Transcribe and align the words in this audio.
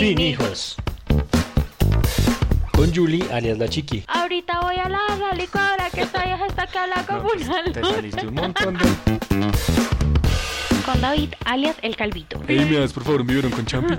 Sin 0.00 0.18
hijos. 0.18 0.76
Con 2.72 2.94
Julie, 2.94 3.22
alias 3.30 3.58
la 3.58 3.68
chiqui. 3.68 4.02
Ahorita 4.06 4.58
voy 4.62 4.76
a 4.76 4.88
la, 4.88 4.98
la 5.18 5.34
licuadora 5.34 5.90
que 5.90 6.00
esta 6.00 6.24
vieja 6.24 6.46
está 6.46 6.66
que 6.66 6.78
habla 6.78 7.04
como 7.06 7.18
No, 7.18 7.24
pues, 7.28 7.46
una 7.46 7.64
te 7.64 7.82
saliste 7.82 8.26
un 8.26 8.34
montón 8.34 8.78
de... 8.78 8.84
Con 10.86 11.00
David, 11.02 11.34
alias 11.44 11.76
el 11.82 11.96
calvito. 11.96 12.40
Ey, 12.48 12.64
me 12.64 12.78
das 12.78 12.94
por 12.94 13.04
favor 13.04 13.20
un 13.20 13.26
biberón 13.26 13.52
con 13.52 13.66
champi. 13.66 13.94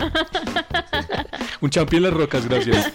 un 1.61 1.69
champi 1.69 1.97
en 1.97 2.03
las 2.03 2.13
rocas, 2.13 2.49
gracias. 2.49 2.91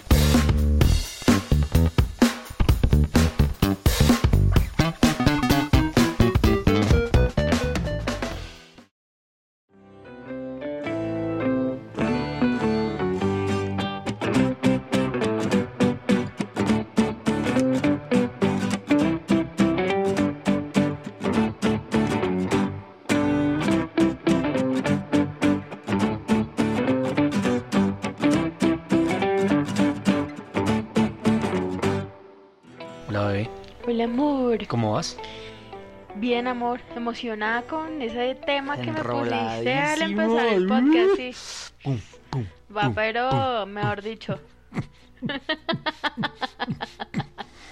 Bien, 36.37 36.47
amor. 36.49 36.79
Emocionada 36.95 37.63
con 37.63 37.99
ese 37.99 38.35
tema 38.35 38.77
que 38.79 38.91
me 38.91 39.01
pusiste 39.01 39.73
al 39.73 40.01
empezar 40.03 40.45
el 40.49 40.67
podcast, 40.67 41.15
sí. 41.15 41.35
Pum, 41.83 41.99
pum. 42.29 42.45
Va, 42.77 42.81
pum, 42.83 42.93
pero 42.93 43.29
pum. 43.63 43.69
mejor 43.71 44.01
dicho. 44.03 44.39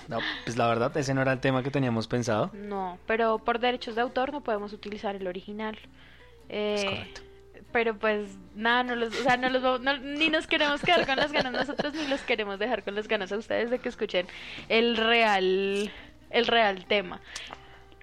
No, 0.08 0.20
pues 0.44 0.56
la 0.58 0.68
verdad, 0.68 0.96
ese 0.98 1.14
no 1.16 1.22
era 1.24 1.34
el 1.34 1.40
tema 1.40 1.62
que 1.64 1.70
teníamos 1.72 2.08
pensado. 2.08 2.50
No, 2.54 2.98
pero 3.08 3.38
por 3.40 3.60
derechos 3.60 3.94
de 3.96 4.02
autor 4.02 4.32
no 4.32 4.42
podemos 4.42 4.72
utilizar 4.74 5.16
el 5.16 5.26
original. 5.28 5.78
Eh, 6.50 6.76
Es 6.78 6.84
correcto. 6.86 7.22
Pero 7.72 7.98
pues 7.98 8.30
nada, 8.56 8.84
no 8.84 8.96
los, 8.96 9.10
o 9.20 9.24
sea, 9.24 9.38
no 9.38 9.50
los 9.50 9.62
vamos- 9.64 9.82
no- 9.82 9.98
ni 9.98 10.30
nos 10.30 10.46
queremos 10.48 10.82
quedar 10.82 11.06
con 11.08 11.18
las 11.18 11.32
ganas 11.32 11.52
nosotros 11.54 11.94
ni 11.96 12.08
los 12.08 12.22
queremos 12.22 12.58
dejar 12.60 12.84
con 12.84 12.94
las 12.96 13.08
ganas 13.08 13.32
a 13.32 13.38
ustedes 13.38 13.70
de 13.72 13.78
que 13.80 13.90
escuchen 13.90 14.26
el 14.70 14.96
real 14.98 15.92
el 16.32 16.48
real 16.48 16.86
tema. 16.86 17.20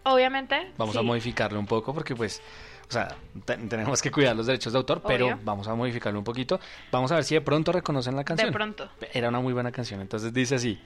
Obviamente, 0.04 0.72
Vamos 0.76 0.96
a 0.96 1.00
sí, 1.00 1.04
modificarlo 1.06 1.58
un 1.60 1.66
poco 1.66 1.94
porque 1.94 2.14
pues, 2.16 2.42
o 2.88 2.92
sea, 2.92 3.14
te- 3.44 3.56
tenemos 3.56 4.02
que 4.02 4.10
cuidar 4.10 4.34
los 4.34 4.46
derechos 4.46 4.72
de 4.72 4.78
autor, 4.78 5.02
pero 5.06 5.26
Obvio. 5.26 5.38
vamos 5.44 5.68
a 5.68 5.74
modificarlo 5.74 6.18
un 6.18 6.24
poquito. 6.24 6.58
Vamos 6.90 7.12
a 7.12 7.16
ver 7.16 7.24
si 7.24 7.34
de 7.34 7.40
pronto 7.40 7.70
reconocen 7.72 8.16
la 8.16 8.24
canción. 8.24 8.48
de 8.48 8.52
pronto. 8.52 8.88
Era 9.12 9.28
una 9.28 9.40
muy 9.40 9.52
buena 9.52 9.70
canción, 9.72 10.00
entonces 10.00 10.32
dice 10.32 10.56
así. 10.56 10.80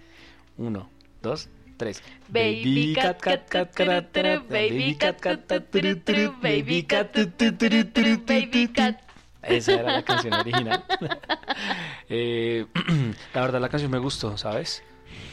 Uno, 0.58 0.88
dos, 1.22 1.48
tres. 1.76 2.02
Baby 2.28 2.94
cat 2.94 3.20
cat 3.20 3.48
cat 3.48 3.70
turu, 4.12 4.42
baby 4.48 4.96
cat 4.96 5.18
cat 5.20 5.46
cat 5.46 5.64
baby 5.72 6.82
cat 6.84 7.16
baby 8.28 8.68
cat. 8.72 9.00
Esa 9.42 9.74
era 9.74 9.92
la 9.92 10.02
canción 10.02 10.34
original. 10.34 10.84
Eh, 12.08 12.66
la 13.34 13.40
verdad 13.42 13.60
la 13.60 13.68
canción 13.68 13.90
me 13.90 13.98
gustó, 13.98 14.36
¿sabes? 14.36 14.82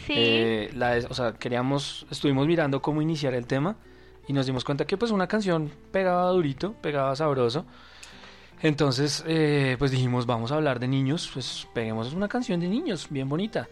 Sí. 0.07 0.13
Eh, 0.15 0.69
la, 0.75 0.99
o 1.09 1.13
sea, 1.13 1.33
queríamos, 1.33 2.05
estuvimos 2.11 2.47
mirando 2.47 2.81
cómo 2.81 3.01
iniciar 3.01 3.33
el 3.33 3.45
tema 3.47 3.75
y 4.27 4.33
nos 4.33 4.45
dimos 4.45 4.63
cuenta 4.63 4.85
que 4.85 4.97
pues 4.97 5.11
una 5.11 5.27
canción 5.27 5.71
pegaba 5.91 6.29
durito, 6.29 6.73
pegaba 6.73 7.15
sabroso. 7.15 7.65
Entonces, 8.61 9.23
eh, 9.27 9.75
pues 9.77 9.91
dijimos, 9.91 10.25
vamos 10.25 10.51
a 10.51 10.55
hablar 10.55 10.79
de 10.79 10.87
niños, 10.87 11.29
pues 11.33 11.67
peguemos 11.73 12.13
una 12.13 12.27
canción 12.29 12.59
de 12.59 12.67
niños, 12.67 13.07
bien 13.09 13.27
bonita. 13.27 13.67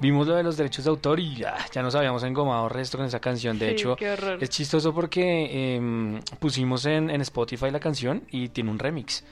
Vimos 0.00 0.28
lo 0.28 0.36
de 0.36 0.44
los 0.44 0.56
derechos 0.56 0.84
de 0.84 0.90
autor 0.90 1.18
y 1.18 1.34
ya, 1.34 1.56
ya 1.72 1.82
nos 1.82 1.96
habíamos 1.96 2.22
engomado 2.22 2.68
resto 2.68 2.98
con 2.98 3.06
esa 3.06 3.18
canción. 3.18 3.58
De 3.58 3.66
Sí, 3.66 3.72
hecho, 3.72 3.96
es 4.40 4.48
chistoso 4.50 4.94
porque 4.94 5.74
em, 5.74 6.20
pusimos 6.38 6.86
en, 6.86 7.10
en 7.10 7.20
Spotify 7.22 7.72
la 7.72 7.80
canción 7.80 8.22
y 8.30 8.48
tiene 8.50 8.70
un 8.70 8.78
remix. 8.78 9.24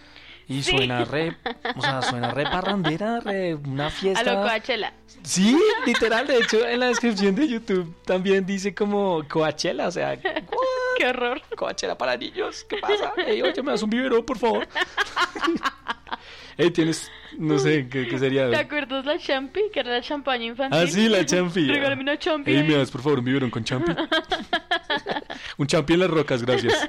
Y 0.48 0.62
Sí. 0.62 0.70
suena 0.76 1.04
re, 1.04 1.36
o 1.74 1.80
sea, 1.82 2.02
suena 2.02 2.30
re 2.30 2.44
parrandera, 2.44 3.18
re 3.18 3.56
una 3.56 3.88
a 3.88 3.90
fiesta. 3.90 4.22
lo 4.32 4.42
Coachella. 4.42 4.92
Sí, 5.22 5.58
literal, 5.84 6.26
de 6.28 6.38
hecho 6.38 6.64
en 6.66 6.78
la 6.80 6.86
descripción 6.86 7.34
de 7.34 7.48
YouTube 7.48 7.92
también 8.04 8.46
dice 8.46 8.72
como 8.74 9.26
Coachella, 9.28 9.88
o 9.88 9.90
sea, 9.90 10.16
Qué 10.98 11.06
horror. 11.06 11.42
Coachella 11.56 11.98
para 11.98 12.16
niños, 12.16 12.64
¿qué 12.68 12.78
pasa? 12.78 13.12
Ey, 13.26 13.42
oye, 13.42 13.60
me 13.62 13.72
das 13.72 13.82
un 13.82 13.90
biberón, 13.90 14.24
por 14.24 14.38
favor. 14.38 14.66
Ey, 16.58 16.70
tienes, 16.70 17.10
no 17.36 17.58
sé, 17.58 17.86
¿qué, 17.90 18.08
qué 18.08 18.18
sería? 18.18 18.48
¿Te 18.48 18.56
acuerdas 18.56 19.04
la 19.04 19.18
champi? 19.18 19.60
Que 19.74 19.80
era 19.80 19.90
la 19.90 20.00
champaña 20.00 20.44
infantil. 20.46 20.80
Ah, 20.80 20.86
sí, 20.86 21.06
la 21.08 21.26
champi. 21.26 21.66
Regálame 21.68 22.00
una 22.02 22.18
champi. 22.18 22.50
Ey, 22.50 22.58
ahí. 22.58 22.62
me 22.66 22.76
das 22.76 22.90
por 22.90 23.02
favor 23.02 23.18
un 23.18 23.26
biberón 23.26 23.50
con 23.50 23.62
champi. 23.62 23.92
un 25.58 25.66
champi 25.66 25.92
en 25.94 26.00
las 26.00 26.10
rocas, 26.10 26.42
gracias. 26.42 26.88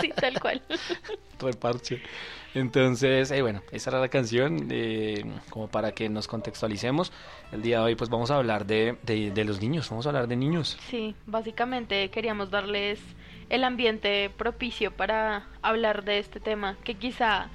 sí, 0.00 0.12
tal 0.14 0.38
cual. 0.38 0.62
Reparche. 1.40 2.02
Entonces, 2.54 3.30
eh, 3.30 3.42
bueno, 3.42 3.62
esa 3.70 3.90
era 3.90 4.00
la 4.00 4.08
canción, 4.08 4.68
eh, 4.70 5.24
como 5.50 5.68
para 5.68 5.92
que 5.92 6.08
nos 6.08 6.28
contextualicemos. 6.28 7.12
El 7.50 7.62
día 7.62 7.78
de 7.78 7.84
hoy, 7.84 7.94
pues 7.94 8.10
vamos 8.10 8.30
a 8.30 8.36
hablar 8.36 8.66
de, 8.66 8.96
de, 9.02 9.30
de 9.30 9.44
los 9.44 9.60
niños, 9.60 9.88
vamos 9.90 10.06
a 10.06 10.10
hablar 10.10 10.28
de 10.28 10.36
niños. 10.36 10.76
Sí, 10.88 11.14
básicamente 11.26 12.10
queríamos 12.10 12.50
darles 12.50 13.00
el 13.48 13.64
ambiente 13.64 14.30
propicio 14.36 14.90
para 14.90 15.46
hablar 15.62 16.04
de 16.04 16.18
este 16.18 16.40
tema, 16.40 16.76
que 16.84 16.94
quizá 16.94 17.48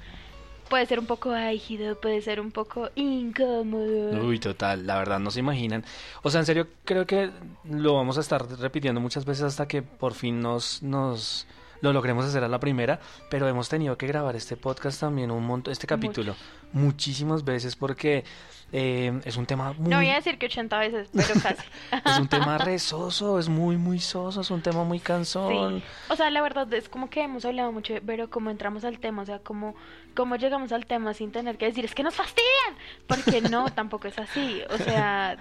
puede 0.68 0.86
ser 0.86 0.98
un 0.98 1.06
poco 1.06 1.30
álgido, 1.32 1.98
puede 2.00 2.20
ser 2.20 2.40
un 2.40 2.50
poco 2.52 2.90
incómodo. 2.94 4.24
Uy, 4.24 4.38
total, 4.38 4.86
la 4.86 4.98
verdad 4.98 5.18
no 5.18 5.30
se 5.30 5.40
imaginan. 5.40 5.84
O 6.22 6.30
sea, 6.30 6.40
en 6.40 6.46
serio, 6.46 6.68
creo 6.84 7.06
que 7.06 7.30
lo 7.68 7.94
vamos 7.94 8.18
a 8.18 8.20
estar 8.20 8.46
repitiendo 8.58 9.00
muchas 9.00 9.24
veces 9.24 9.44
hasta 9.44 9.66
que 9.66 9.82
por 9.82 10.14
fin 10.14 10.40
nos, 10.40 10.82
nos 10.82 11.46
lo 11.80 11.92
logremos 11.92 12.24
hacer 12.24 12.44
a 12.44 12.48
la 12.48 12.60
primera, 12.60 13.00
pero 13.30 13.48
hemos 13.48 13.68
tenido 13.68 13.96
que 13.96 14.06
grabar 14.06 14.36
este 14.36 14.56
podcast 14.56 15.00
también 15.00 15.30
un 15.30 15.44
montón, 15.44 15.72
este 15.72 15.86
capítulo, 15.86 16.34
muchísimas 16.72 17.44
veces 17.44 17.76
porque 17.76 18.24
eh, 18.72 19.18
es 19.24 19.36
un 19.36 19.46
tema 19.46 19.72
muy... 19.72 19.88
No 19.90 19.96
voy 19.96 20.10
a 20.10 20.16
decir 20.16 20.38
que 20.38 20.46
80 20.46 20.78
veces, 20.78 21.08
pero 21.12 21.28
casi. 21.42 21.62
Es 22.04 22.18
un 22.18 22.28
tema 22.28 22.58
re 22.58 22.78
soso, 22.78 23.38
es 23.38 23.48
muy, 23.48 23.76
muy 23.76 23.98
soso, 23.98 24.42
es 24.42 24.50
un 24.50 24.62
tema 24.62 24.84
muy 24.84 25.00
cansón. 25.00 25.78
Sí. 25.78 25.84
O 26.10 26.16
sea, 26.16 26.30
la 26.30 26.42
verdad 26.42 26.72
es 26.74 26.88
como 26.88 27.08
que 27.08 27.22
hemos 27.22 27.44
hablado 27.44 27.72
mucho, 27.72 27.94
pero 28.04 28.28
como 28.28 28.50
entramos 28.50 28.84
al 28.84 28.98
tema, 28.98 29.22
o 29.22 29.26
sea, 29.26 29.38
como, 29.38 29.74
como 30.14 30.36
llegamos 30.36 30.72
al 30.72 30.86
tema 30.86 31.14
sin 31.14 31.32
tener 31.32 31.56
que 31.56 31.66
decir, 31.66 31.84
es 31.84 31.94
que 31.94 32.02
nos 32.02 32.14
fastidian, 32.14 32.76
porque 33.06 33.40
no, 33.40 33.70
tampoco 33.74 34.08
es 34.08 34.18
así. 34.18 34.62
O 34.70 34.76
sea, 34.76 35.38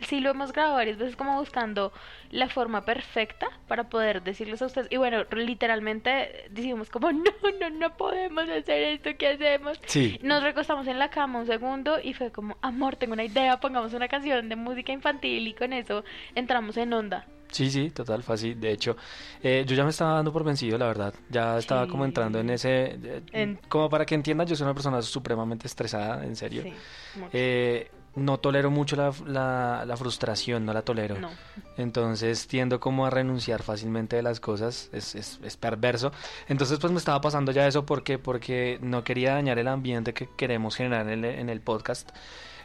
sí 0.00 0.20
lo 0.20 0.30
hemos 0.30 0.52
grabado 0.52 0.74
varias 0.76 0.98
veces 0.98 1.16
como 1.16 1.38
buscando 1.38 1.92
la 2.30 2.48
forma 2.48 2.84
perfecta 2.84 3.46
para 3.68 3.88
poder 3.88 4.22
decirles 4.22 4.60
a 4.62 4.66
ustedes. 4.66 4.88
Y 4.90 4.96
bueno, 4.96 5.24
literalmente 5.32 6.46
decimos 6.50 6.90
como, 6.90 7.10
no, 7.12 7.22
no, 7.60 7.70
no 7.70 7.96
podemos 7.96 8.44
hacer 8.48 8.82
esto, 8.82 9.10
¿qué 9.18 9.28
hacemos? 9.28 9.80
Sí. 9.86 10.18
Nos 10.22 10.42
recostamos 10.42 10.86
en 10.86 10.98
la 10.98 11.10
cama 11.10 11.38
un 11.40 11.46
segundo 11.46 11.98
y 12.02 12.14
fue 12.14 12.30
como, 12.30 12.56
amor, 12.60 12.96
tengo 12.96 13.14
una 13.14 13.24
idea, 13.24 13.60
pongamos 13.60 13.94
una 13.94 14.08
canción 14.08 14.48
de 14.48 14.56
música 14.56 14.92
infantil 14.92 15.46
y 15.48 15.54
con 15.54 15.72
eso 15.72 16.04
entramos 16.34 16.76
en 16.76 16.92
onda. 16.92 17.26
Sí, 17.50 17.70
sí, 17.70 17.90
total, 17.90 18.24
fácil. 18.24 18.58
De 18.58 18.72
hecho, 18.72 18.96
eh, 19.40 19.64
yo 19.64 19.76
ya 19.76 19.84
me 19.84 19.90
estaba 19.90 20.14
dando 20.14 20.32
por 20.32 20.42
vencido, 20.42 20.76
la 20.76 20.86
verdad. 20.86 21.14
Ya 21.30 21.56
estaba 21.58 21.84
Sí. 21.84 21.90
como 21.90 22.04
entrando 22.04 22.40
en 22.40 22.50
ese... 22.50 22.98
eh, 23.00 23.22
En- 23.30 23.60
Como 23.68 23.88
para 23.88 24.04
que 24.04 24.16
entiendan, 24.16 24.46
yo 24.48 24.56
soy 24.56 24.64
una 24.64 24.74
persona 24.74 25.00
supremamente 25.02 25.68
estresada, 25.68 26.24
en 26.24 26.34
serio. 26.34 26.62
Sí, 26.64 26.72
mucho. 27.16 27.30
Eh, 27.32 27.90
no 28.16 28.38
tolero 28.38 28.70
mucho 28.70 28.96
la, 28.96 29.12
la, 29.26 29.84
la 29.86 29.96
frustración, 29.96 30.64
no 30.64 30.72
la 30.72 30.82
tolero. 30.82 31.18
No. 31.18 31.30
Entonces 31.76 32.46
tiendo 32.46 32.80
como 32.80 33.06
a 33.06 33.10
renunciar 33.10 33.62
fácilmente 33.62 34.16
de 34.16 34.22
las 34.22 34.40
cosas, 34.40 34.88
es, 34.92 35.14
es, 35.14 35.40
es 35.42 35.56
perverso. 35.56 36.12
Entonces 36.48 36.78
pues 36.78 36.92
me 36.92 36.98
estaba 36.98 37.20
pasando 37.20 37.52
ya 37.52 37.66
eso 37.66 37.84
porque, 37.84 38.18
porque 38.18 38.78
no 38.80 39.04
quería 39.04 39.34
dañar 39.34 39.58
el 39.58 39.68
ambiente 39.68 40.14
que 40.14 40.28
queremos 40.36 40.76
generar 40.76 41.08
en 41.08 41.24
el, 41.24 41.24
en 41.24 41.48
el 41.50 41.60
podcast. 41.60 42.10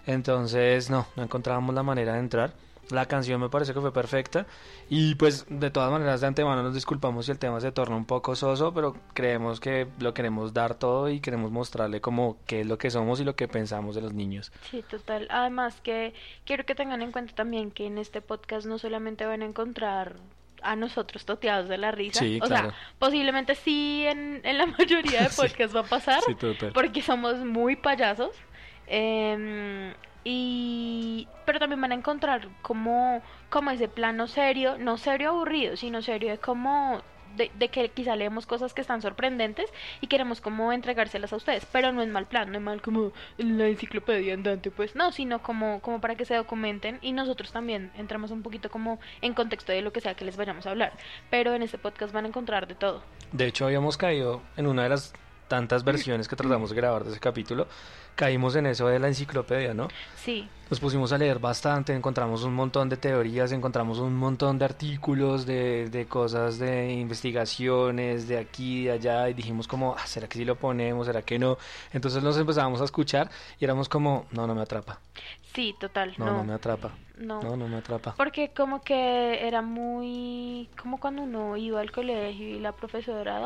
Entonces 0.05 0.89
no, 0.89 1.07
no 1.15 1.23
encontrábamos 1.23 1.75
la 1.75 1.83
manera 1.83 2.13
de 2.13 2.19
entrar. 2.19 2.53
La 2.91 3.05
canción 3.07 3.39
me 3.39 3.49
parece 3.49 3.73
que 3.73 3.79
fue 3.81 3.93
perfecta 3.93 4.47
y 4.89 5.13
pues 5.15 5.45
de 5.49 5.69
todas 5.69 5.91
maneras 5.91 6.21
de 6.21 6.27
antemano 6.27 6.63
nos 6.63 6.73
disculpamos 6.73 7.25
si 7.27 7.31
el 7.31 7.37
tema 7.39 7.59
se 7.61 7.71
torna 7.71 7.95
un 7.95 8.05
poco 8.05 8.35
soso, 8.35 8.73
pero 8.73 8.95
creemos 9.13 9.59
que 9.59 9.87
lo 9.99 10.13
queremos 10.15 10.53
dar 10.53 10.73
todo 10.75 11.07
y 11.09 11.19
queremos 11.19 11.51
mostrarle 11.51 12.01
como 12.01 12.37
qué 12.47 12.61
es 12.61 12.67
lo 12.67 12.77
que 12.79 12.89
somos 12.89 13.19
y 13.19 13.23
lo 13.23 13.35
que 13.35 13.47
pensamos 13.47 13.93
de 13.95 14.01
los 14.01 14.13
niños. 14.13 14.51
Sí, 14.71 14.83
total. 14.89 15.27
Además 15.29 15.79
que 15.81 16.13
quiero 16.45 16.65
que 16.65 16.73
tengan 16.75 17.01
en 17.03 17.11
cuenta 17.11 17.35
también 17.35 17.69
que 17.71 17.85
en 17.85 17.97
este 17.99 18.21
podcast 18.21 18.65
no 18.65 18.79
solamente 18.79 19.25
van 19.25 19.41
a 19.43 19.45
encontrar 19.45 20.15
a 20.61 20.75
nosotros 20.75 21.25
toteados 21.25 21.69
de 21.69 21.77
la 21.77 21.91
risa. 21.91 22.19
Sí, 22.19 22.39
o 22.41 22.45
claro. 22.45 22.71
sea, 22.71 22.77
posiblemente 22.97 23.55
sí 23.55 24.03
en, 24.07 24.41
en 24.43 24.57
la 24.57 24.65
mayoría 24.77 25.21
de 25.21 25.29
Sí. 25.29 25.41
podcasts 25.41 25.75
va 25.75 25.81
a 25.81 25.83
pasar. 25.83 26.21
Sí, 26.25 26.35
total. 26.35 26.73
Porque 26.73 27.01
somos 27.01 27.35
muy 27.37 27.75
payasos. 27.75 28.31
Em, 28.87 29.93
y 30.23 31.27
pero 31.45 31.59
también 31.59 31.81
van 31.81 31.91
a 31.91 31.95
encontrar 31.95 32.47
como, 32.61 33.21
como 33.49 33.71
ese 33.71 33.87
plano 33.87 34.27
serio, 34.27 34.77
no 34.77 34.97
serio 34.97 35.29
aburrido, 35.29 35.75
sino 35.77 36.01
serio 36.01 36.29
de 36.29 36.37
como 36.37 37.01
de, 37.35 37.69
que 37.69 37.89
quizá 37.89 38.15
leemos 38.15 38.45
cosas 38.45 38.73
que 38.73 38.81
están 38.81 39.01
sorprendentes 39.01 39.69
y 40.01 40.07
queremos 40.07 40.41
como 40.41 40.71
entregárselas 40.73 41.33
a 41.33 41.35
ustedes, 41.35 41.65
pero 41.71 41.91
no 41.91 42.01
es 42.01 42.09
mal 42.09 42.25
plan, 42.25 42.51
no 42.51 42.57
es 42.57 42.63
mal 42.63 42.81
como 42.81 43.11
la 43.37 43.67
enciclopedia 43.67 44.33
andante, 44.33 44.71
pues 44.71 44.95
no, 44.95 45.11
sino 45.11 45.41
como, 45.41 45.79
como 45.81 46.01
para 46.01 46.15
que 46.15 46.25
se 46.25 46.35
documenten 46.35 46.99
y 47.01 47.11
nosotros 47.11 47.51
también 47.51 47.91
entramos 47.97 48.31
un 48.31 48.41
poquito 48.41 48.69
como 48.69 48.99
en 49.21 49.33
contexto 49.33 49.71
de 49.71 49.81
lo 49.81 49.93
que 49.93 50.01
sea 50.01 50.15
que 50.15 50.25
les 50.25 50.37
vayamos 50.37 50.65
a 50.65 50.71
hablar, 50.71 50.93
pero 51.29 51.53
en 51.53 51.61
este 51.61 51.77
podcast 51.77 52.13
van 52.13 52.25
a 52.25 52.27
encontrar 52.29 52.67
de 52.67 52.75
todo. 52.75 53.03
De 53.31 53.45
hecho, 53.45 53.65
habíamos 53.65 53.97
caído 53.97 54.41
en 54.57 54.67
una 54.67 54.83
de 54.83 54.89
las 54.89 55.13
tantas 55.49 55.83
versiones 55.83 56.29
que 56.29 56.37
tratamos 56.37 56.69
de 56.69 56.77
grabar 56.77 57.03
de 57.03 57.11
ese 57.11 57.19
capítulo, 57.19 57.67
caímos 58.15 58.55
en 58.55 58.67
eso 58.67 58.87
de 58.87 58.99
la 58.99 59.07
enciclopedia, 59.07 59.73
¿no? 59.73 59.89
Sí, 60.15 60.47
Nos 60.69 60.79
pusimos 60.79 61.11
a 61.11 61.17
leer 61.17 61.39
bastante, 61.39 61.93
encontramos 61.93 62.43
un 62.43 62.53
montón 62.53 62.87
de 62.89 62.97
teorías, 62.97 63.51
encontramos 63.51 63.97
un 63.97 64.15
montón 64.15 64.59
de 64.59 64.65
artículos, 64.65 65.45
de, 65.45 65.89
de 65.89 66.05
cosas, 66.05 66.59
de 66.59 66.93
investigaciones, 66.93 68.27
de 68.27 68.37
aquí, 68.37 68.83
de 68.85 68.91
allá, 68.91 69.29
y 69.29 69.33
dijimos 69.33 69.67
como, 69.67 69.95
ah, 69.97 70.05
¿será 70.05 70.27
que 70.27 70.37
sí 70.37 70.45
lo 70.45 70.55
ponemos? 70.55 71.07
¿Será 71.07 71.23
que 71.23 71.39
no? 71.39 71.57
Entonces 71.91 72.21
nos 72.21 72.37
empezábamos 72.37 72.81
a 72.81 72.85
escuchar 72.85 73.29
y 73.59 73.63
éramos 73.65 73.89
como, 73.89 74.27
no, 74.31 74.45
no 74.45 74.53
me 74.53 74.61
atrapa, 74.61 74.99
sí, 75.55 75.73
total, 75.79 76.13
no, 76.17 76.25
no, 76.25 76.33
no 76.33 76.43
me 76.43 76.53
atrapa, 76.53 76.91
no. 77.17 77.41
no, 77.41 77.57
no 77.57 77.67
me 77.67 77.77
atrapa. 77.77 78.13
Porque 78.15 78.51
como 78.55 78.81
que 78.81 79.47
era 79.47 79.61
muy... 79.63 80.69
como 80.79 80.99
cuando 80.99 81.23
uno 81.23 81.57
iba 81.57 81.81
al 81.81 81.91
colegio 81.91 82.47
y 82.47 82.59
la 82.59 82.73
profesora... 82.73 83.39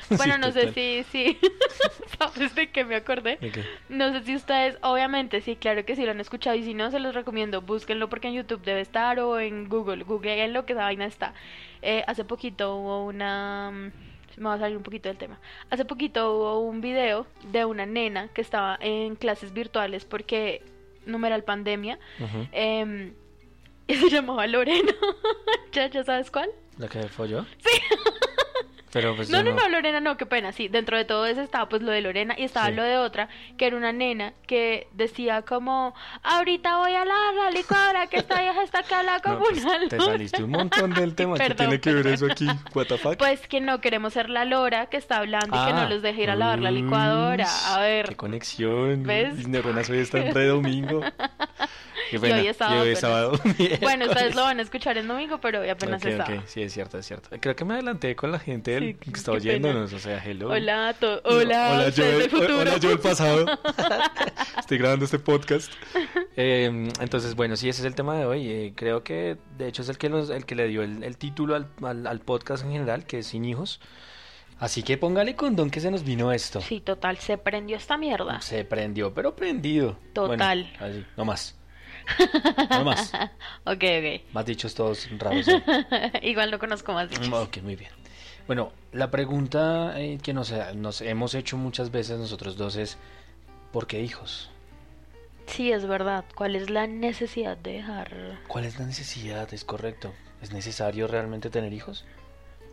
Bueno, 0.16 0.34
Sí, 0.34 0.40
no 0.40 0.52
sé 0.52 0.72
si, 0.72 1.04
sí. 1.10 1.38
¿Sabes 2.18 2.54
de 2.54 2.70
qué 2.70 2.84
me 2.84 2.96
acordé? 2.96 3.38
No 3.88 4.12
sé 4.12 4.24
si 4.24 4.34
ustedes, 4.36 4.78
obviamente, 4.82 5.40
sí, 5.40 5.56
claro 5.56 5.84
que 5.84 5.96
sí 5.96 6.04
lo 6.04 6.12
han 6.12 6.20
escuchado 6.20 6.56
y 6.56 6.62
si 6.64 6.74
no, 6.74 6.90
se 6.90 6.98
los 7.00 7.14
recomiendo, 7.14 7.60
búsquenlo 7.62 8.08
porque 8.08 8.28
en 8.28 8.34
YouTube 8.34 8.62
debe 8.62 8.80
estar 8.80 9.18
o 9.20 9.38
en 9.38 9.68
Google, 9.68 10.04
googleenlo 10.04 10.64
que 10.66 10.72
esa 10.72 10.82
vaina 10.82 11.04
está. 11.06 11.34
Eh, 11.82 12.04
hace 12.06 12.24
poquito 12.24 12.76
hubo 12.76 13.04
una... 13.04 13.70
mm, 13.70 14.40
Me 14.40 14.44
va 14.44 14.54
a 14.54 14.58
salir 14.58 14.76
un 14.76 14.82
poquito 14.82 15.08
del 15.08 15.18
tema. 15.18 15.38
Hace 15.70 15.84
poquito 15.84 16.32
hubo 16.36 16.60
un 16.60 16.80
video 16.80 17.26
de 17.52 17.64
una 17.64 17.84
nena 17.86 18.28
que 18.28 18.40
estaba 18.40 18.78
en 18.80 19.14
clases 19.16 19.52
virtuales 19.52 20.04
porque 20.04 20.62
no 21.06 21.24
era 21.26 21.36
el 21.36 21.42
pandemia 21.44 21.98
Ujú. 22.20 22.46
em, 22.52 23.12
y 23.88 23.94
se 23.94 24.08
llamaba 24.10 24.46
Lorena. 24.46 24.92
¿Ya, 25.72 25.86
¿Ya 25.88 26.04
sabes 26.04 26.30
cuál? 26.30 26.50
¿La 26.78 26.88
que 26.88 27.02
folló? 27.08 27.44
Sí. 27.58 27.80
Pero 28.92 29.14
pues 29.16 29.28
No, 29.30 29.42
no, 29.42 29.52
no, 29.52 29.68
Lorena 29.68 30.00
no, 30.00 30.16
qué 30.16 30.24
pena, 30.26 30.52
sí, 30.52 30.68
dentro 30.68 30.96
de 30.96 31.04
todo 31.04 31.26
eso 31.26 31.40
estaba 31.42 31.68
pues 31.68 31.82
lo 31.82 31.90
de 31.92 32.00
Lorena 32.00 32.34
y 32.38 32.44
estaba 32.44 32.68
Sí. 32.68 32.74
lo 32.74 32.82
de 32.82 32.96
otra, 32.96 33.28
que 33.58 33.66
era 33.66 33.76
una 33.76 33.92
nena 33.92 34.32
que 34.46 34.88
decía 34.92 35.42
como, 35.42 35.94
ahorita 36.22 36.78
voy 36.78 36.94
a 36.94 37.04
lavar 37.04 37.34
la 37.34 37.50
licuadora, 37.50 38.06
que 38.06 38.16
esta 38.16 38.40
vieja 38.40 38.62
está 38.62 38.82
que 38.82 38.94
habla 38.94 39.20
como 39.20 39.40
No, 39.40 39.44
pues, 39.44 39.62
una 39.64 39.88
te 39.88 39.96
lora". 39.98 40.12
saliste 40.12 40.42
un 40.42 40.50
montón 40.50 40.94
del 40.94 41.14
tema. 41.16 41.34
¿Qué 41.36 41.44
Perdón, 41.48 41.56
tiene 41.68 41.80
que 41.80 41.92
ver 41.92 42.06
eso 42.06 42.26
aquí? 42.30 42.46
What 42.74 42.86
the 42.86 42.98
fuck? 42.98 43.16
Pues 43.18 43.46
que 43.46 43.60
no 43.60 43.80
queremos 43.80 44.12
ser 44.14 44.30
la 44.30 44.44
lora 44.44 44.86
que 44.86 44.96
está 44.96 45.18
hablando 45.18 45.48
y 45.62 45.66
que 45.66 45.72
no 45.72 45.80
Ah. 45.82 45.88
los 45.88 46.00
deje 46.02 46.22
ir 46.22 46.30
a 46.30 46.36
lavar 46.36 46.58
la 46.60 46.70
licuadora. 46.70 47.46
A 47.66 47.80
ver, 47.80 48.08
Qué 48.08 48.16
conexión. 48.16 49.02
¿Ves? 49.02 49.34
Mis 49.34 49.48
neuronas 49.48 49.88
hoy 49.90 49.98
están 49.98 50.32
re 50.34 50.46
domingo. 50.46 51.00
Qué 52.10 52.16
Y 52.16 52.18
pena. 52.18 52.36
hoy 52.38 52.46
es 52.46 52.56
sábado, 52.56 52.76
Y 52.78 52.80
hoy 52.86 52.92
es 52.92 53.00
sábado. 53.00 53.32
bueno, 53.80 54.06
ustedes 54.06 54.34
lo 54.34 54.42
van 54.42 54.58
a 54.58 54.62
escuchar 54.62 54.96
en 54.98 55.08
domingo, 55.08 55.38
pero 55.40 55.60
hoy 55.60 55.68
apenas 55.68 56.00
Ok, 56.02 56.08
es 56.08 56.16
sábado. 56.16 56.42
Sí, 56.46 56.62
es 56.62 56.72
cierto, 56.72 56.98
es 56.98 57.06
cierto. 57.06 57.30
Creo 57.40 57.54
que 57.56 57.64
me 57.64 57.74
adelanté 57.74 58.14
con 58.16 58.32
la 58.32 58.38
gente 58.38 58.72
del- 58.72 58.84
Sí, 58.84 58.94
que 58.94 59.10
está 59.10 59.32
qué 59.32 59.38
pena. 59.38 59.68
oyéndonos. 59.68 59.92
O 59.92 59.98
sea, 59.98 60.22
hello. 60.24 60.50
Hola, 60.50 60.94
to- 60.98 61.20
hola, 61.24 61.70
hola, 61.72 61.88
yo, 61.90 62.04
el- 62.04 62.30
futuro. 62.30 62.58
hola, 62.60 62.76
yo 62.78 62.90
el 62.92 62.98
pasado. 63.00 63.46
Estoy 64.58 64.78
grabando 64.78 65.04
este 65.04 65.18
podcast. 65.18 65.72
Eh, 66.40 66.66
entonces, 67.00 67.34
bueno, 67.34 67.56
sí, 67.56 67.68
ese 67.68 67.80
es 67.80 67.84
el 67.86 67.96
tema 67.96 68.16
de 68.16 68.24
hoy. 68.24 68.48
Eh, 68.48 68.72
creo 68.76 69.02
que, 69.02 69.36
de 69.56 69.66
hecho, 69.66 69.82
es 69.82 69.88
el 69.88 69.98
que, 69.98 70.08
nos- 70.08 70.30
el 70.30 70.46
que 70.46 70.54
le 70.54 70.68
dio 70.68 70.82
el, 70.84 71.02
el 71.02 71.16
título 71.16 71.56
al, 71.56 71.66
al- 71.82 72.06
al 72.06 72.20
podcast 72.20 72.62
en 72.64 72.70
general, 72.70 73.06
que 73.06 73.18
es 73.18 73.26
Sin 73.26 73.44
Hijos. 73.44 73.80
Así 74.60 74.84
que 74.84 74.96
póngale 74.98 75.34
condón 75.34 75.68
que 75.68 75.80
se 75.80 75.90
nos 75.90 76.04
vino 76.04 76.30
esto. 76.30 76.60
Sí, 76.60 76.78
total, 76.80 77.18
se 77.18 77.38
prendió 77.38 77.76
esta 77.76 77.96
mierda. 77.96 78.40
Se 78.40 78.64
prendió, 78.64 79.12
pero 79.14 79.34
prendido. 79.34 79.98
Total. 80.12 80.68
Bueno, 80.78 80.94
así, 80.96 81.06
no 81.16 81.24
más. 81.24 81.57
No 82.70 82.84
más. 82.84 83.12
Ok, 83.64 83.84
ok. 83.84 84.32
Más 84.32 84.46
dichos 84.46 84.74
todos 84.74 85.08
raros. 85.18 85.46
¿eh? 85.48 85.62
Igual 86.22 86.50
no 86.50 86.58
conozco 86.58 86.92
más 86.92 87.10
dichos. 87.10 87.28
Ok, 87.30 87.58
muy 87.58 87.76
bien. 87.76 87.90
Bueno, 88.46 88.72
la 88.92 89.10
pregunta 89.10 90.00
eh, 90.00 90.18
que 90.22 90.32
nos, 90.32 90.52
nos 90.74 91.02
hemos 91.02 91.34
hecho 91.34 91.58
muchas 91.58 91.90
veces 91.90 92.18
nosotros 92.18 92.56
dos 92.56 92.76
es, 92.76 92.96
¿por 93.72 93.86
qué 93.86 94.00
hijos? 94.00 94.50
Sí, 95.46 95.70
es 95.72 95.86
verdad. 95.86 96.24
¿Cuál 96.34 96.56
es 96.56 96.70
la 96.70 96.86
necesidad 96.86 97.56
de 97.56 97.72
dejar? 97.72 98.38
¿Cuál 98.48 98.64
es 98.64 98.78
la 98.78 98.86
necesidad? 98.86 99.52
Es 99.52 99.64
correcto. 99.64 100.14
¿Es 100.40 100.52
necesario 100.52 101.08
realmente 101.08 101.50
tener 101.50 101.72
hijos? 101.72 102.04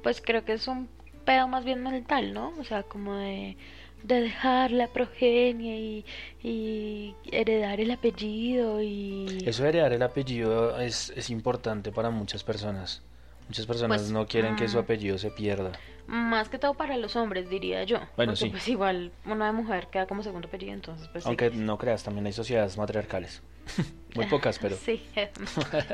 Pues 0.03 0.21
creo 0.21 0.45
que 0.45 0.53
es 0.53 0.67
un 0.67 0.87
pedo 1.25 1.47
más 1.47 1.65
bien 1.65 1.83
mental, 1.83 2.33
¿no? 2.33 2.53
O 2.59 2.63
sea, 2.63 2.83
como 2.83 3.15
de, 3.15 3.57
de 4.07 4.21
dejar 4.21 4.71
la 4.71 4.87
progenie 4.87 5.79
y, 5.79 6.05
y 6.47 7.15
heredar 7.31 7.79
el 7.79 7.91
apellido 7.91 8.81
y... 8.81 9.43
Eso 9.45 9.63
de 9.63 9.69
heredar 9.69 9.93
el 9.93 10.03
apellido 10.03 10.79
es, 10.79 11.11
es 11.15 11.29
importante 11.29 11.91
para 11.91 12.09
muchas 12.09 12.43
personas. 12.43 13.01
Muchas 13.47 13.65
personas 13.65 14.01
Pues, 14.01 14.11
no 14.11 14.25
quieren 14.27 14.55
que 14.55 14.67
su 14.67 14.77
mm. 14.77 14.81
apellido 14.81 15.17
se 15.17 15.29
pierda. 15.31 15.71
Más 16.07 16.49
que 16.49 16.59
todo 16.59 16.73
para 16.73 16.97
los 16.97 17.15
hombres, 17.15 17.49
diría 17.49 17.83
yo. 17.83 17.97
Bueno, 18.15 18.33
Porque 18.33 18.45
sí. 18.45 18.49
pues 18.49 18.67
igual 18.67 19.11
una 19.25 19.47
de 19.47 19.51
mujer 19.53 19.87
queda 19.87 20.05
como 20.07 20.23
segundo 20.23 20.47
apellido, 20.47 20.73
entonces 20.73 21.07
pues 21.09 21.23
sí. 21.23 21.27
Aunque 21.27 21.49
no 21.51 21.77
creas, 21.77 22.03
también 22.03 22.25
hay 22.25 22.33
sociedades 22.33 22.77
matriarcales. 22.77 23.41
Muy 24.15 24.25
pocas, 24.27 24.59
pero... 24.59 24.75
Sí, 24.85 25.03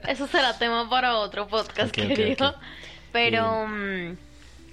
eso 0.08 0.28
será 0.28 0.58
tema 0.58 0.90
para 0.90 1.18
otro 1.18 1.48
podcast, 1.48 1.98
Ok, 1.98 2.04
ok, 2.04 2.16
querido. 2.16 2.56
Pero 3.12 3.68
mm, 3.68 4.18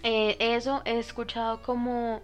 eh, 0.03 0.37
eso 0.39 0.83
he 0.85 0.99
escuchado 0.99 1.63
como, 1.63 2.21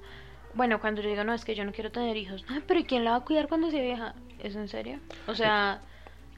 bueno, 0.54 0.80
cuando 0.80 1.02
yo 1.02 1.08
digo, 1.08 1.24
no, 1.24 1.34
es 1.34 1.44
que 1.44 1.54
yo 1.54 1.64
no 1.64 1.72
quiero 1.72 1.90
tener 1.90 2.16
hijos. 2.16 2.44
Ay, 2.48 2.62
pero 2.66 2.80
¿y 2.80 2.84
quién 2.84 3.04
la 3.04 3.12
va 3.12 3.16
a 3.18 3.24
cuidar 3.24 3.48
cuando 3.48 3.70
sea 3.70 3.82
vieja? 3.82 4.14
¿Es 4.38 4.54
en 4.56 4.68
serio? 4.68 4.98
O 5.26 5.34
sea, 5.34 5.80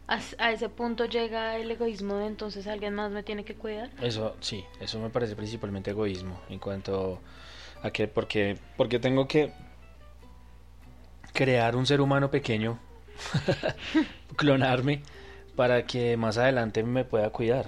a, 0.09 0.53
ese 0.53 0.69
punto 0.69 1.07
llega 1.07 1.57
el 1.57 1.71
egoísmo 1.71 2.17
de 2.17 2.27
entonces 2.27 2.67
alguien 2.67 2.95
más 2.95 3.11
me 3.11 3.23
tiene 3.23 3.45
que 3.45 3.55
cuidar. 3.55 3.91
Eso, 4.01 4.37
sí, 4.41 4.65
eso 4.81 4.99
me 5.01 5.11
parece 5.11 5.37
principalmente 5.37 5.91
egoísmo 5.91 6.41
en 6.49 6.59
cuanto 6.59 7.21
a 7.83 7.91
que, 7.91 8.09
porque, 8.09 8.59
porque 8.77 8.99
tengo 8.99 9.27
que 9.27 9.53
crear 11.33 11.77
un 11.77 11.87
ser 11.87 12.01
humano 12.01 12.31
pequeño, 12.31 12.79
clonarme, 14.37 15.03
para 15.57 15.85
que 15.87 16.17
más 16.17 16.39
adelante 16.39 16.83
me 16.83 17.05
pueda 17.05 17.31
cuidar. 17.31 17.67